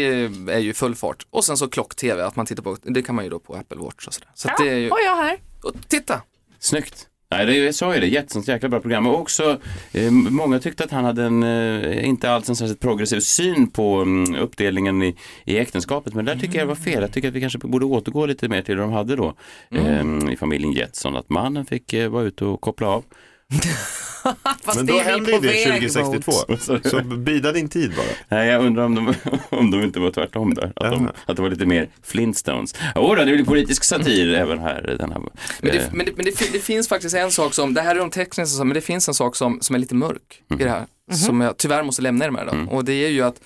är 0.48 0.58
ju 0.58 0.74
full 0.74 0.94
fart. 0.94 1.26
Och 1.30 1.44
sen 1.44 1.56
så 1.56 1.68
klock-tv, 1.68 2.22
att 2.24 2.36
man 2.36 2.46
tittar 2.46 2.62
på, 2.62 2.76
det 2.82 3.02
kan 3.02 3.14
man 3.14 3.24
ju 3.24 3.30
då 3.30 3.38
på 3.38 3.54
Apple 3.54 3.78
Watch 3.80 4.06
och 4.06 4.14
sådär. 4.14 4.28
Så 4.34 4.48
att 4.48 4.54
Ja, 4.58 4.64
det 4.64 4.70
är 4.70 4.76
ju, 4.76 4.90
har 4.90 5.00
jag 5.00 5.16
här. 5.16 5.38
och 5.62 5.72
titta! 5.88 6.22
Snyggt. 6.58 7.06
Nej, 7.32 7.46
det, 7.46 7.56
jag 7.56 7.74
sa 7.74 7.94
ju 7.94 8.00
det, 8.00 8.06
Jetsons 8.06 8.48
jäkla 8.48 8.68
bra 8.68 8.80
program. 8.80 9.06
Och 9.06 9.20
också, 9.20 9.58
eh, 9.92 10.10
många 10.10 10.58
tyckte 10.58 10.84
att 10.84 10.90
han 10.90 11.04
hade 11.04 11.24
en, 11.24 11.42
eh, 11.42 12.08
inte 12.08 12.30
alls 12.30 12.48
en 12.48 12.56
särskilt 12.56 12.80
progressiv 12.80 13.20
syn 13.20 13.70
på 13.70 13.94
mm, 14.02 14.34
uppdelningen 14.34 15.02
i, 15.02 15.16
i 15.44 15.58
äktenskapet. 15.58 16.14
Men 16.14 16.24
där 16.24 16.36
tycker 16.36 16.58
jag 16.58 16.64
det 16.66 16.68
var 16.68 16.74
fel. 16.74 17.02
Jag 17.02 17.12
tycker 17.12 17.28
att 17.28 17.34
vi 17.34 17.40
kanske 17.40 17.58
borde 17.58 17.84
återgå 17.86 18.26
lite 18.26 18.48
mer 18.48 18.62
till 18.62 18.76
det 18.76 18.82
de 18.82 18.92
hade 18.92 19.16
då 19.16 19.34
eh, 19.70 20.32
i 20.32 20.36
familjen 20.40 20.72
Jetson. 20.72 21.16
Att 21.16 21.30
mannen 21.30 21.66
fick 21.66 21.92
eh, 21.92 22.08
vara 22.08 22.24
ute 22.24 22.44
och 22.44 22.60
koppla 22.60 22.86
av. 22.88 23.04
Fast 24.62 24.76
Men 24.76 24.86
då 24.86 24.98
händer 24.98 25.32
ju 25.32 25.40
det 25.40 25.46
väg 25.48 25.92
2062. 25.92 26.32
mot. 26.48 26.86
Så 26.86 27.00
bida 27.00 27.52
din 27.52 27.68
tid 27.68 27.92
bara. 27.96 28.06
Nej, 28.28 28.48
jag 28.48 28.64
undrar 28.64 28.84
om 28.84 28.94
de, 28.94 29.14
om 29.48 29.70
de 29.70 29.82
inte 29.82 30.00
var 30.00 30.10
tvärtom 30.10 30.54
där. 30.54 30.72
Att, 30.76 30.92
de, 30.92 31.10
att 31.26 31.36
det 31.36 31.42
var 31.42 31.50
lite 31.50 31.66
mer 31.66 31.88
Flintstones. 32.02 32.74
Då, 32.94 33.14
det 33.14 33.24
blir 33.24 33.44
politisk 33.44 33.84
satir 33.84 34.34
även 34.34 34.58
här. 34.58 34.96
Den 34.98 35.12
här 35.12 35.18
Men, 35.18 35.32
det, 35.60 35.78
eh, 35.78 35.84
men, 35.92 36.06
det, 36.06 36.12
men 36.16 36.24
det, 36.24 36.52
det 36.52 36.60
finns 36.60 36.88
faktiskt 36.88 37.14
en 37.14 37.30
sak 37.30 37.54
som, 37.54 37.74
det 37.74 37.82
här 37.82 37.94
är 37.94 37.98
de 37.98 38.10
tekniska 38.10 38.64
men 38.64 38.74
det 38.74 38.80
finns 38.80 39.08
en 39.08 39.14
sak 39.14 39.36
som, 39.36 39.58
som 39.60 39.74
är 39.74 39.78
lite 39.78 39.94
mörk 39.94 40.42
i 40.60 40.62
det 40.62 40.70
här. 40.70 40.86
Som 41.12 41.40
jag 41.40 41.56
tyvärr 41.56 41.82
måste 41.82 42.02
lämna 42.02 42.24
er 42.24 42.30
med 42.30 42.46
då. 42.46 42.76
Och 42.76 42.84
det 42.84 42.92
är 42.92 43.08
ju 43.08 43.22
att 43.22 43.40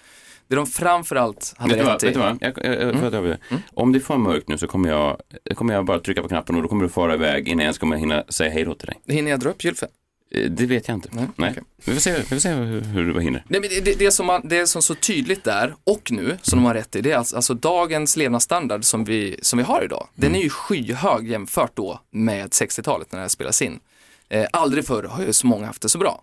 det 0.48 0.56
de 0.56 0.66
framförallt 0.66 1.54
hade 1.56 1.74
Vet 1.74 1.78
du 1.78 1.84
vad? 1.84 1.94
rätt 1.94 2.02
i. 2.02 2.06
Vet 2.06 2.14
du 2.14 2.20
vad? 2.20 2.38
Jag, 2.40 2.52
jag, 2.64 2.82
jag, 2.88 3.00
får 3.00 3.14
jag 3.14 3.24
det? 3.24 3.38
Om 3.74 3.92
det 3.92 4.00
får 4.00 4.18
mörkt 4.18 4.48
nu 4.48 4.58
så 4.58 4.66
kommer 4.66 4.88
jag, 4.88 5.16
kommer 5.54 5.74
jag 5.74 5.84
bara 5.84 5.98
trycka 5.98 6.22
på 6.22 6.28
knappen 6.28 6.56
och 6.56 6.62
då 6.62 6.68
kommer 6.68 6.82
du 6.82 6.88
fara 6.88 7.14
iväg 7.14 7.48
innan 7.48 7.58
jag 7.58 7.64
ens 7.64 7.78
kommer 7.78 7.96
hinna 7.96 8.24
säga 8.28 8.50
hej 8.50 8.64
då 8.64 8.74
till 8.74 8.86
dig. 8.86 9.16
Hinner 9.16 9.30
jag 9.30 9.40
dra 9.40 9.50
upp 9.50 9.64
gylfen? 9.64 9.88
Eh, 10.34 10.50
Det 10.50 10.66
vet 10.66 10.88
jag 10.88 10.94
inte. 10.96 11.08
Nej, 11.12 11.26
Nej. 11.36 11.50
okej. 11.50 11.62
Vi 11.84 11.92
får 11.94 12.00
se, 12.00 12.16
vi 12.18 12.22
får 12.24 12.36
se 12.36 12.48
hur, 12.52 12.80
hur 12.80 13.14
du 13.14 13.20
hinner. 13.20 13.44
Nej, 13.48 13.60
men 13.60 13.70
det, 13.70 13.80
det, 13.80 13.98
det, 13.98 14.10
som 14.10 14.26
man, 14.26 14.40
det 14.48 14.66
som 14.66 14.82
så 14.82 14.94
tydligt 14.94 15.44
där 15.44 15.74
och 15.84 16.10
nu 16.10 16.38
som 16.42 16.58
de 16.58 16.64
har 16.66 16.74
rätt 16.74 16.96
i, 16.96 17.00
det 17.00 17.12
är 17.12 17.16
alltså, 17.16 17.36
alltså 17.36 17.54
dagens 17.54 18.16
levnadsstandard 18.16 18.84
som 18.84 19.04
vi, 19.04 19.38
som 19.42 19.56
vi 19.58 19.62
har 19.62 19.84
idag. 19.84 20.08
Den 20.14 20.34
är 20.34 20.42
ju 20.42 20.50
skyhög 20.50 21.28
jämfört 21.28 21.76
då 21.76 22.00
med 22.10 22.48
60-talet 22.50 23.12
när 23.12 23.18
det 23.18 23.22
här 23.22 23.28
spelas 23.28 23.62
in. 23.62 23.80
Eh, 24.28 24.46
aldrig 24.52 24.86
förr 24.86 25.02
har 25.02 25.22
ju 25.24 25.32
så 25.32 25.46
många 25.46 25.66
haft 25.66 25.82
det 25.82 25.88
så 25.88 25.98
bra. 25.98 26.22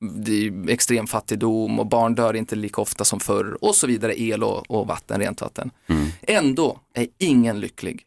Det 0.00 0.46
är 0.46 0.70
extrem 0.70 1.06
fattigdom 1.06 1.80
och 1.80 1.86
barn 1.86 2.14
dör 2.14 2.36
inte 2.36 2.56
lika 2.56 2.80
ofta 2.80 3.04
som 3.04 3.20
förr 3.20 3.64
och 3.64 3.74
så 3.74 3.86
vidare, 3.86 4.20
el 4.20 4.44
och, 4.44 4.70
och 4.70 4.86
vatten, 4.86 5.20
rent 5.20 5.40
vatten. 5.40 5.70
Ändå 6.22 6.80
är 6.94 7.06
ingen 7.18 7.60
lycklig. 7.60 8.02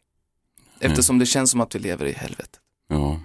Eftersom 0.80 1.18
det 1.18 1.26
känns 1.26 1.50
som 1.50 1.60
att 1.60 1.74
vi 1.74 1.78
lever 1.78 2.06
i 2.06 2.12
helvetet. 2.12 2.60
Ja. 2.88 3.20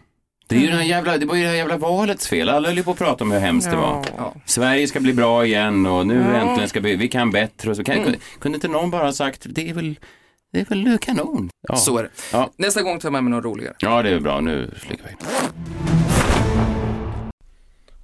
Det, 0.48 0.56
är 0.56 0.60
ju 0.60 0.68
den 0.68 0.78
här 0.78 0.86
jävla, 0.86 1.18
det 1.18 1.26
var 1.26 1.36
ju 1.36 1.42
det 1.44 1.48
här 1.50 1.56
jävla 1.56 1.78
valets 1.78 2.28
fel. 2.28 2.50
Alla 2.50 2.68
höll 2.68 2.78
ju 2.78 2.84
på 2.84 2.92
att 2.92 2.98
prata 2.98 3.24
om 3.24 3.32
hur 3.32 3.40
hemskt 3.40 3.70
det 3.72 3.76
var. 3.78 4.06
Ja. 4.18 4.34
Sverige 4.46 4.88
ska 4.88 5.00
bli 5.00 5.14
bra 5.14 5.46
igen 5.46 5.86
och 5.86 6.08
nu 6.08 6.16
Ja. 6.16 6.36
äntligen 6.36 6.70
ska 6.70 6.80
vi, 6.80 6.96
vi 6.96 7.08
kan 7.08 7.32
bättre. 7.32 7.70
Och 7.70 7.76
så 7.76 7.84
kan, 7.84 8.04
kunde, 8.04 8.18
kunde 8.40 8.56
inte 8.56 8.68
någon 8.68 8.92
bara 8.92 9.04
ha 9.06 9.14
sagt, 9.14 9.46
det 9.50 9.70
är 9.70 9.74
väl, 9.74 10.00
det 10.54 10.60
är 10.60 10.66
väl 10.66 10.98
kanon. 10.98 11.50
Ja. 11.68 11.76
Så 11.76 11.98
är 11.98 12.04
det. 12.04 12.10
Ja. 12.32 12.52
Nästa 12.58 12.82
gång 12.82 13.00
tar 13.00 13.06
jag 13.08 13.14
med 13.14 13.24
mig 13.24 13.32
något 13.32 13.46
roligare. 13.46 13.76
ja, 13.80 14.02
det 14.02 14.10
är 14.10 14.20
bra. 14.20 14.42
Nu 14.42 14.72
flyger 14.80 15.04
vi. 15.04 15.97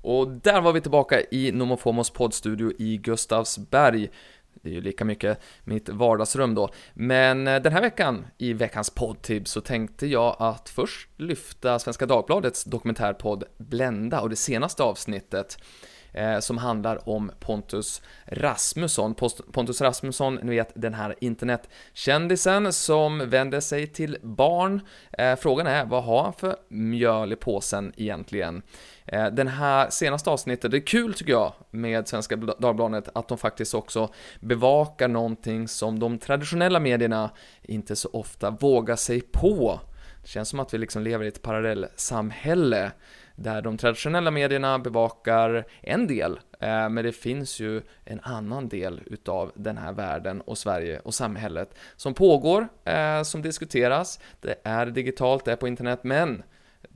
Och 0.03 0.27
där 0.27 0.61
var 0.61 0.73
vi 0.73 0.81
tillbaka 0.81 1.21
i 1.31 1.51
Nomofomos 1.51 2.09
poddstudio 2.09 2.71
i 2.79 2.97
Gustavsberg. 2.97 4.09
Det 4.53 4.69
är 4.69 4.73
ju 4.73 4.81
lika 4.81 5.05
mycket 5.05 5.39
mitt 5.63 5.89
vardagsrum 5.89 6.55
då. 6.55 6.69
Men 6.93 7.47
eh, 7.47 7.61
den 7.61 7.73
här 7.73 7.81
veckan 7.81 8.25
i 8.37 8.53
veckans 8.53 8.89
poddtips 8.89 9.51
så 9.51 9.61
tänkte 9.61 10.07
jag 10.07 10.35
att 10.39 10.69
först 10.69 11.09
lyfta 11.17 11.79
Svenska 11.79 12.05
Dagbladets 12.05 12.63
dokumentärpodd 12.63 13.43
Blända 13.57 14.21
och 14.21 14.29
det 14.29 14.35
senaste 14.35 14.83
avsnittet 14.83 15.57
Eh, 16.13 16.39
som 16.39 16.57
handlar 16.57 17.09
om 17.09 17.31
Pontus 17.39 18.01
Rasmusson. 18.25 19.13
Post- 19.15 19.51
Pontus 19.51 19.81
Rasmusson, 19.81 20.35
ni 20.35 20.49
vet 20.55 20.71
den 20.75 20.93
här 20.93 21.15
internetkändisen 21.21 22.73
som 22.73 23.29
vänder 23.29 23.59
sig 23.59 23.87
till 23.87 24.17
barn. 24.21 24.81
Eh, 25.17 25.35
frågan 25.35 25.67
är, 25.67 25.85
vad 25.85 26.03
har 26.03 26.23
han 26.23 26.33
för 26.33 26.55
mjöl 26.67 27.33
i 27.33 27.35
påsen 27.35 27.93
egentligen? 27.97 28.61
Eh, 29.05 29.25
Den 29.27 29.47
här 29.47 29.89
senaste 29.89 30.29
avsnittet, 30.29 30.71
det 30.71 30.77
är 30.77 30.85
kul 30.87 31.13
tycker 31.13 31.31
jag 31.31 31.53
med 31.71 32.07
Svenska 32.07 32.35
Dagbladet 32.35 33.09
att 33.13 33.27
de 33.27 33.37
faktiskt 33.37 33.73
också 33.73 34.09
bevakar 34.39 35.07
någonting 35.07 35.67
som 35.67 35.99
de 35.99 36.17
traditionella 36.19 36.79
medierna 36.79 37.29
inte 37.61 37.95
så 37.95 38.09
ofta 38.13 38.49
vågar 38.49 38.95
sig 38.95 39.21
på. 39.21 39.79
Det 40.21 40.29
känns 40.29 40.49
som 40.49 40.59
att 40.59 40.73
vi 40.73 40.77
liksom 40.77 41.01
lever 41.03 41.25
i 41.25 41.27
ett 41.27 41.41
parallellsamhälle 41.41 42.91
där 43.35 43.61
de 43.61 43.77
traditionella 43.77 44.31
medierna 44.31 44.79
bevakar 44.79 45.65
en 45.81 46.07
del, 46.07 46.39
eh, 46.59 46.89
men 46.89 46.95
det 46.95 47.11
finns 47.11 47.59
ju 47.59 47.81
en 48.05 48.19
annan 48.23 48.69
del 48.69 49.01
utav 49.05 49.51
den 49.55 49.77
här 49.77 49.93
världen 49.93 50.41
och 50.41 50.57
Sverige 50.57 50.99
och 50.99 51.13
samhället 51.13 51.75
som 51.95 52.13
pågår, 52.13 52.67
eh, 52.83 53.23
som 53.23 53.41
diskuteras. 53.41 54.19
Det 54.41 54.55
är 54.63 54.85
digitalt, 54.85 55.45
det 55.45 55.51
är 55.51 55.55
på 55.55 55.67
internet, 55.67 55.99
men 56.03 56.43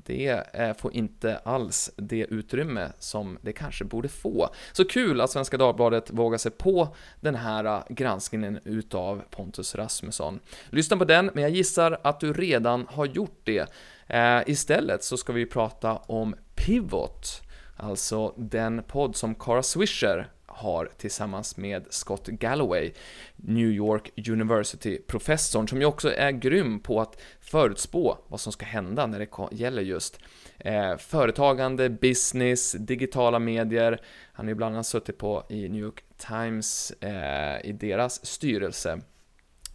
det 0.06 0.43
eh, 0.54 0.73
får 0.73 0.93
inte 0.93 1.38
alls 1.38 1.91
det 1.95 2.26
utrymme 2.30 2.91
som 3.00 3.38
det 3.41 3.54
kanske 3.54 3.86
borde 3.86 4.08
få. 4.08 4.50
Så 4.71 4.86
kul 4.86 5.21
att 5.21 5.30
Svenska 5.30 5.58
Dagbladet 5.58 6.12
vågar 6.12 6.38
sig 6.38 6.52
på 6.52 6.95
den 7.19 7.36
här 7.36 7.84
granskningen 7.89 8.60
utav 8.63 9.21
Pontus 9.30 9.76
Rasmusson. 9.76 10.39
Lyssna 10.69 10.97
på 10.97 11.06
den, 11.06 11.32
men 11.34 11.43
jag 11.43 11.52
gissar 11.52 12.00
att 12.04 12.19
du 12.19 12.34
redan 12.34 12.88
har 12.89 13.06
gjort 13.06 13.39
det. 13.43 13.69
Eh, 14.08 14.39
istället 14.46 15.04
så 15.04 15.17
ska 15.17 15.34
vi 15.34 15.46
prata 15.46 15.96
om 15.96 16.36
Pivot, 16.56 17.41
alltså 17.76 18.34
den 18.38 18.84
podd 18.84 19.15
som 19.15 19.36
Cara 19.36 19.63
Swisher 19.63 20.32
har 20.46 20.89
tillsammans 20.98 21.58
med 21.58 21.86
Scott 21.89 22.28
Galloway, 22.28 22.91
New 23.36 23.67
York 23.67 24.12
University-professorn, 24.30 25.67
som 25.67 25.80
ju 25.80 25.86
också 25.86 26.13
är 26.13 26.32
grym 26.32 26.80
på 26.80 27.02
att 27.02 27.22
förutspå 27.41 28.17
vad 28.28 28.39
som 28.39 28.52
ska 28.52 28.65
hända 28.65 29.06
när 29.08 29.20
det 29.20 29.56
gäller 29.56 29.82
just 29.82 30.20
eh, 30.58 30.98
företagande, 30.98 31.89
business, 31.89 32.72
digitala 32.72 33.39
medier. 33.39 34.02
Han 34.34 34.46
har 34.46 34.52
ju 34.52 34.56
bland 34.56 34.76
annat 34.76 34.88
suttit 34.88 35.17
på 35.17 35.43
i 35.50 35.70
New 35.70 35.82
York 35.82 36.04
Times 36.17 36.91
eh, 36.91 37.70
i 37.70 37.72
deras 37.72 38.26
styrelse 38.26 39.02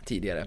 tidigare. 0.04 0.46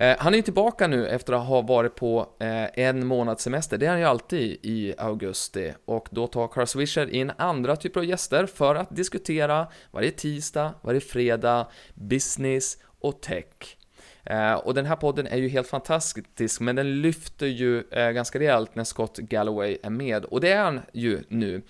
Eh, 0.00 0.16
han 0.18 0.34
är 0.34 0.42
tillbaka 0.42 0.86
nu 0.86 1.08
efter 1.08 1.32
att 1.32 1.46
ha 1.46 1.60
varit 1.60 1.94
på 1.94 2.36
eh, 2.38 2.86
en 2.86 3.06
månads 3.06 3.42
semester. 3.42 3.78
Det 3.78 3.86
är 3.86 3.90
han 3.90 3.98
ju 3.98 4.04
alltid 4.04 4.58
i 4.62 4.94
augusti. 4.98 5.72
Och 5.84 6.08
då 6.10 6.26
tar 6.26 6.48
Carl 6.48 6.66
Swisher 6.66 7.10
in 7.10 7.32
andra 7.36 7.76
typer 7.76 8.00
av 8.00 8.06
gäster 8.06 8.46
för 8.46 8.74
att 8.74 8.96
diskutera 8.96 9.66
varje 9.90 10.10
tisdag, 10.10 10.74
varje 10.82 11.00
fredag, 11.00 11.66
business 11.94 12.78
och 13.00 13.20
tech. 13.20 13.76
Eh, 14.24 14.54
och 14.54 14.74
den 14.74 14.86
här 14.86 14.96
podden 14.96 15.26
är 15.26 15.36
ju 15.36 15.48
helt 15.48 15.68
fantastisk, 15.68 16.60
men 16.60 16.76
den 16.76 17.00
lyfter 17.00 17.46
ju 17.46 17.82
ganska 17.90 18.38
rejält 18.38 18.74
när 18.74 18.84
Scott 18.84 19.16
Galloway 19.18 19.78
är 19.82 19.90
med, 19.90 20.24
och 20.24 20.40
det 20.40 20.52
är 20.52 20.62
han 20.62 20.80
ju 20.92 21.22
nu. 21.28 21.62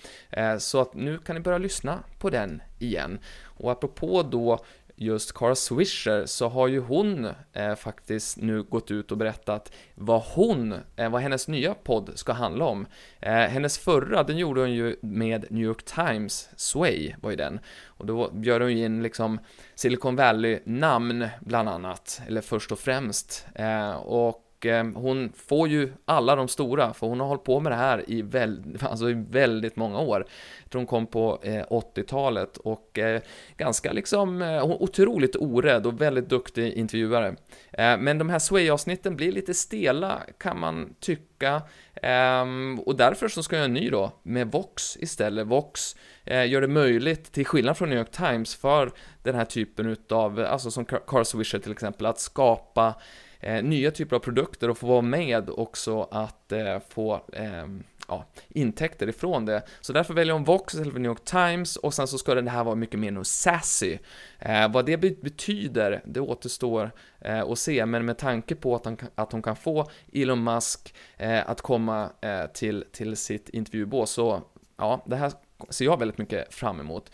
så 0.59 0.81
att 0.81 0.95
nu 0.95 1.19
kan 1.19 1.37
ni 1.37 1.41
börja 1.41 1.59
lyssna 1.59 1.99
på 2.19 2.31
den 2.31 2.63
igen. 2.79 3.19
Och 3.45 3.73
apropå 3.73 4.23
då 4.23 4.65
just 5.01 5.33
Cara 5.33 5.55
Swisher 5.55 6.27
så 6.27 6.49
har 6.49 6.69
ju 6.69 6.81
hon 6.81 7.29
eh, 7.53 7.75
faktiskt 7.75 8.37
nu 8.37 8.63
gått 8.63 8.91
ut 8.91 9.13
och 9.13 9.19
berättat 9.19 9.73
vad 9.95 10.23
hon, 10.23 10.75
eh, 10.97 11.11
vad 11.11 11.23
hennes 11.23 11.49
nya 11.49 11.75
podd 11.75 12.11
ska 12.15 12.33
handla 12.33 12.65
om. 12.65 12.87
Eh, 13.21 13.33
hennes 13.33 13.79
förra, 13.79 14.23
den 14.23 14.39
gjorde 14.39 14.61
hon 14.61 14.73
ju 14.73 14.97
med 15.03 15.47
New 15.51 15.65
York 15.65 15.83
Times, 15.85 16.49
Sway 16.57 17.15
var 17.21 17.31
ju 17.31 17.37
den. 17.37 17.61
Och 17.85 18.07
då 18.07 18.31
gör 18.43 18.61
hon 18.61 18.77
ju 18.77 18.85
in 18.85 19.03
liksom 19.03 19.39
Silicon 19.75 20.17
Valley-namn 20.17 21.29
bland 21.41 21.69
annat, 21.69 22.23
eller 22.27 22.41
först 22.41 22.73
och 22.73 22.79
främst. 22.79 23.47
Eh, 23.55 23.97
och 24.61 24.67
Eh, 24.67 24.85
hon 24.95 25.33
får 25.37 25.69
ju 25.69 25.93
alla 26.05 26.37
de 26.37 26.49
stora, 26.49 26.95
för 26.95 27.07
hon 27.07 27.21
har 27.21 27.27
hållit 27.27 27.45
på 27.45 27.61
med 27.61 27.73
det 27.73 27.77
här 27.77 28.05
i, 28.11 28.23
väl, 28.23 28.79
alltså 28.81 29.11
i 29.11 29.15
väldigt 29.31 29.77
många 29.77 29.99
år. 29.99 30.25
Jag 30.63 30.71
tror 30.71 30.81
hon 30.81 30.87
kom 30.87 31.07
på 31.07 31.39
eh, 31.43 31.65
80-talet 31.71 32.57
och 32.57 32.99
eh, 32.99 33.21
ganska 33.57 33.93
liksom 33.93 34.43
eh, 34.43 34.65
otroligt 34.65 35.37
orädd 35.37 35.87
och 35.87 36.01
väldigt 36.01 36.29
duktig 36.29 36.73
intervjuare. 36.73 37.37
Eh, 37.73 37.99
men 37.99 38.19
de 38.19 38.31
här 38.31 38.39
Sway-avsnitten 38.39 39.17
blir 39.17 39.33
lite 39.33 39.55
stela, 39.55 40.21
kan 40.39 40.61
man 40.61 40.95
tycka. 41.01 41.63
Ehm, 42.03 42.81
och 42.81 42.97
därför 42.97 43.29
så 43.29 43.43
ska 43.43 43.57
jag 43.57 43.61
göra 43.61 43.69
en 43.69 43.75
ny 43.75 43.91
då, 43.91 44.13
med 44.23 44.53
Vox 44.53 44.97
istället. 44.97 45.47
Vox 45.47 45.97
gör 46.25 46.61
det 46.61 46.69
möjligt, 46.69 47.33
till 47.33 47.47
skillnad 47.47 47.77
från 47.77 47.89
New 47.89 47.99
York 47.99 48.11
Times, 48.11 48.57
för 48.57 48.91
den 49.23 49.35
här 49.35 49.45
typen 49.45 49.87
utav, 49.87 50.41
alltså 50.41 50.71
som 50.71 50.85
Carl 50.85 51.25
Swisher 51.25 51.59
till 51.59 51.73
exempel, 51.73 52.07
att 52.07 52.21
skapa 52.21 52.95
eh, 53.41 53.63
nya 53.63 53.91
typer 53.91 54.17
av 54.17 54.21
produkter 54.21 54.71
och 54.71 54.79
få 54.79 54.87
vara 54.87 55.03
med 55.03 55.51
också 55.51 56.03
att 56.11 56.53
eh, 56.53 56.79
få 56.89 57.25
eh, 57.33 57.67
ja, 58.11 58.25
intäkter 58.49 59.09
ifrån 59.09 59.47
det. 59.47 59.63
Så 59.81 59.93
därför 59.93 60.15
väljer 60.15 60.35
hon 60.35 60.45
Vox 60.45 60.75
istället 60.75 60.93
för 60.93 61.01
New 61.01 61.11
York 61.11 61.25
Times 61.25 61.77
och 61.77 61.95
sen 61.95 62.07
så 62.07 62.19
ska 62.19 62.35
det 62.35 62.51
här 62.51 62.65
vara 62.65 62.75
mycket 62.75 63.01
mer 63.01 63.23
sassy. 63.23 63.99
Eh, 64.39 64.73
vad 64.73 64.87
det 64.87 64.97
betyder, 64.97 66.03
det 66.05 66.21
återstår 66.21 66.91
eh, 67.21 67.41
att 67.41 67.59
se, 67.59 67.87
men 67.87 68.07
med 68.07 68.19
tanke 68.19 68.55
på 68.55 68.75
att, 68.75 68.85
han, 68.85 68.97
att 69.15 69.33
hon 69.33 69.43
kan 69.43 69.57
få 69.57 69.91
Elon 70.13 70.45
Musk 70.45 70.95
eh, 71.17 71.51
att 71.51 71.61
komma 71.61 72.11
eh, 72.21 72.47
till, 72.47 72.85
till 72.93 73.17
sitt 73.17 73.49
intervjubås, 73.49 74.11
så 74.11 74.43
ja, 74.77 75.05
det 75.07 75.17
här 75.17 75.33
ser 75.69 75.85
jag 75.85 75.99
väldigt 75.99 76.19
mycket 76.19 76.55
fram 76.55 76.81
emot. 76.81 77.11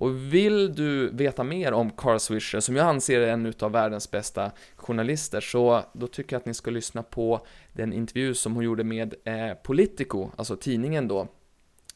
Och 0.00 0.34
vill 0.34 0.74
du 0.74 1.10
veta 1.10 1.44
mer 1.44 1.72
om 1.72 1.90
Carl 1.90 2.18
Swisher, 2.18 2.60
som 2.60 2.76
jag 2.76 2.86
anser 2.86 3.20
är 3.20 3.32
en 3.32 3.54
av 3.60 3.72
världens 3.72 4.10
bästa 4.10 4.50
journalister, 4.76 5.40
så 5.40 5.84
då 5.92 6.06
tycker 6.06 6.36
jag 6.36 6.40
att 6.40 6.46
ni 6.46 6.54
ska 6.54 6.70
lyssna 6.70 7.02
på 7.02 7.46
den 7.72 7.92
intervju 7.92 8.34
som 8.34 8.54
hon 8.54 8.64
gjorde 8.64 8.84
med 8.84 9.14
eh, 9.24 9.54
Politico, 9.62 10.30
alltså 10.36 10.56
tidningen 10.56 11.08
då, 11.08 11.28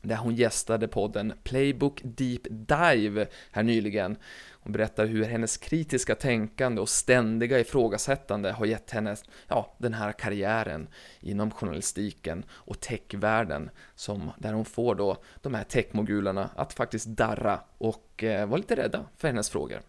där 0.01 0.17
hon 0.17 0.35
gästade 0.35 0.89
podden 0.89 1.33
Playbook 1.43 2.01
Deep 2.05 2.43
Dive 2.51 3.27
här 3.51 3.63
nyligen. 3.63 4.17
Hon 4.63 4.73
berättar 4.73 5.07
hur 5.07 5.25
hennes 5.25 5.57
kritiska 5.57 6.15
tänkande 6.15 6.81
och 6.81 6.89
ständiga 6.89 7.61
ifrågasättande 7.61 8.53
har 8.53 8.67
gett 8.67 8.91
henne 8.91 9.17
ja, 9.49 9.75
den 9.79 9.95
här 9.95 10.13
karriären 10.13 10.89
inom 11.21 11.51
journalistiken 11.51 12.45
och 12.51 12.81
techvärlden, 12.81 13.71
som, 13.95 14.31
där 14.39 14.53
hon 14.53 14.65
får 14.65 14.95
då 14.95 15.17
de 15.41 15.55
här 15.55 15.65
techmogulerna 15.65 16.51
att 16.57 16.73
faktiskt 16.73 17.07
darra 17.07 17.61
och 17.79 18.25
eh, 18.25 18.47
vara 18.47 18.57
lite 18.57 18.77
rädda 18.77 19.05
för 19.17 19.29
hennes 19.29 19.51
frågor. 19.51 19.81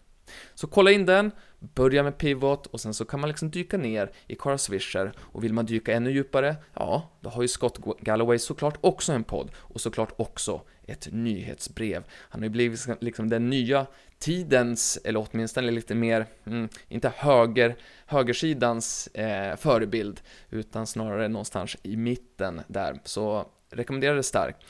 Så 0.54 0.66
kolla 0.66 0.90
in 0.90 1.06
den, 1.06 1.30
börja 1.58 2.02
med 2.02 2.18
Pivot 2.18 2.66
och 2.66 2.80
sen 2.80 2.94
så 2.94 3.04
kan 3.04 3.20
man 3.20 3.28
liksom 3.28 3.50
dyka 3.50 3.76
ner 3.76 4.12
i 4.26 4.34
Cara 4.34 4.58
Swisher 4.58 5.12
och 5.18 5.44
vill 5.44 5.52
man 5.52 5.66
dyka 5.66 5.94
ännu 5.94 6.10
djupare, 6.10 6.56
ja, 6.74 7.10
då 7.20 7.30
har 7.30 7.42
ju 7.42 7.48
Scott 7.48 8.00
Galloway 8.00 8.38
såklart 8.38 8.78
också 8.80 9.12
en 9.12 9.24
podd 9.24 9.50
och 9.56 9.80
såklart 9.80 10.12
också 10.16 10.60
ett 10.86 11.08
nyhetsbrev. 11.12 12.04
Han 12.10 12.40
har 12.40 12.44
ju 12.44 12.50
blivit 12.50 12.88
liksom 13.00 13.28
den 13.28 13.50
nya 13.50 13.86
tidens, 14.24 14.98
eller 15.04 15.26
åtminstone 15.30 15.70
lite 15.70 15.94
mer, 15.94 16.26
mm, 16.46 16.68
inte 16.88 17.12
höger, 17.16 17.76
högersidans 18.06 19.06
eh, 19.06 19.56
förebild, 19.56 20.20
utan 20.50 20.86
snarare 20.86 21.28
någonstans 21.28 21.76
i 21.82 21.96
mitten 21.96 22.60
där. 22.66 23.00
Så 23.04 23.48
rekommenderar 23.70 24.16
det 24.16 24.22
starkt. 24.22 24.64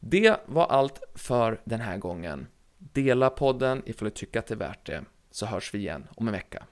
Det 0.00 0.36
var 0.46 0.66
allt 0.66 1.02
för 1.14 1.60
den 1.64 1.80
här 1.80 1.98
gången. 1.98 2.46
Dela 2.78 3.30
podden 3.30 3.82
ifall 3.86 4.04
du 4.04 4.10
tycker 4.10 4.38
att 4.38 4.46
det 4.46 4.54
är 4.54 4.58
värt 4.58 4.86
det, 4.86 5.04
så 5.30 5.46
hörs 5.46 5.74
vi 5.74 5.78
igen 5.78 6.06
om 6.14 6.28
en 6.28 6.32
vecka. 6.32 6.64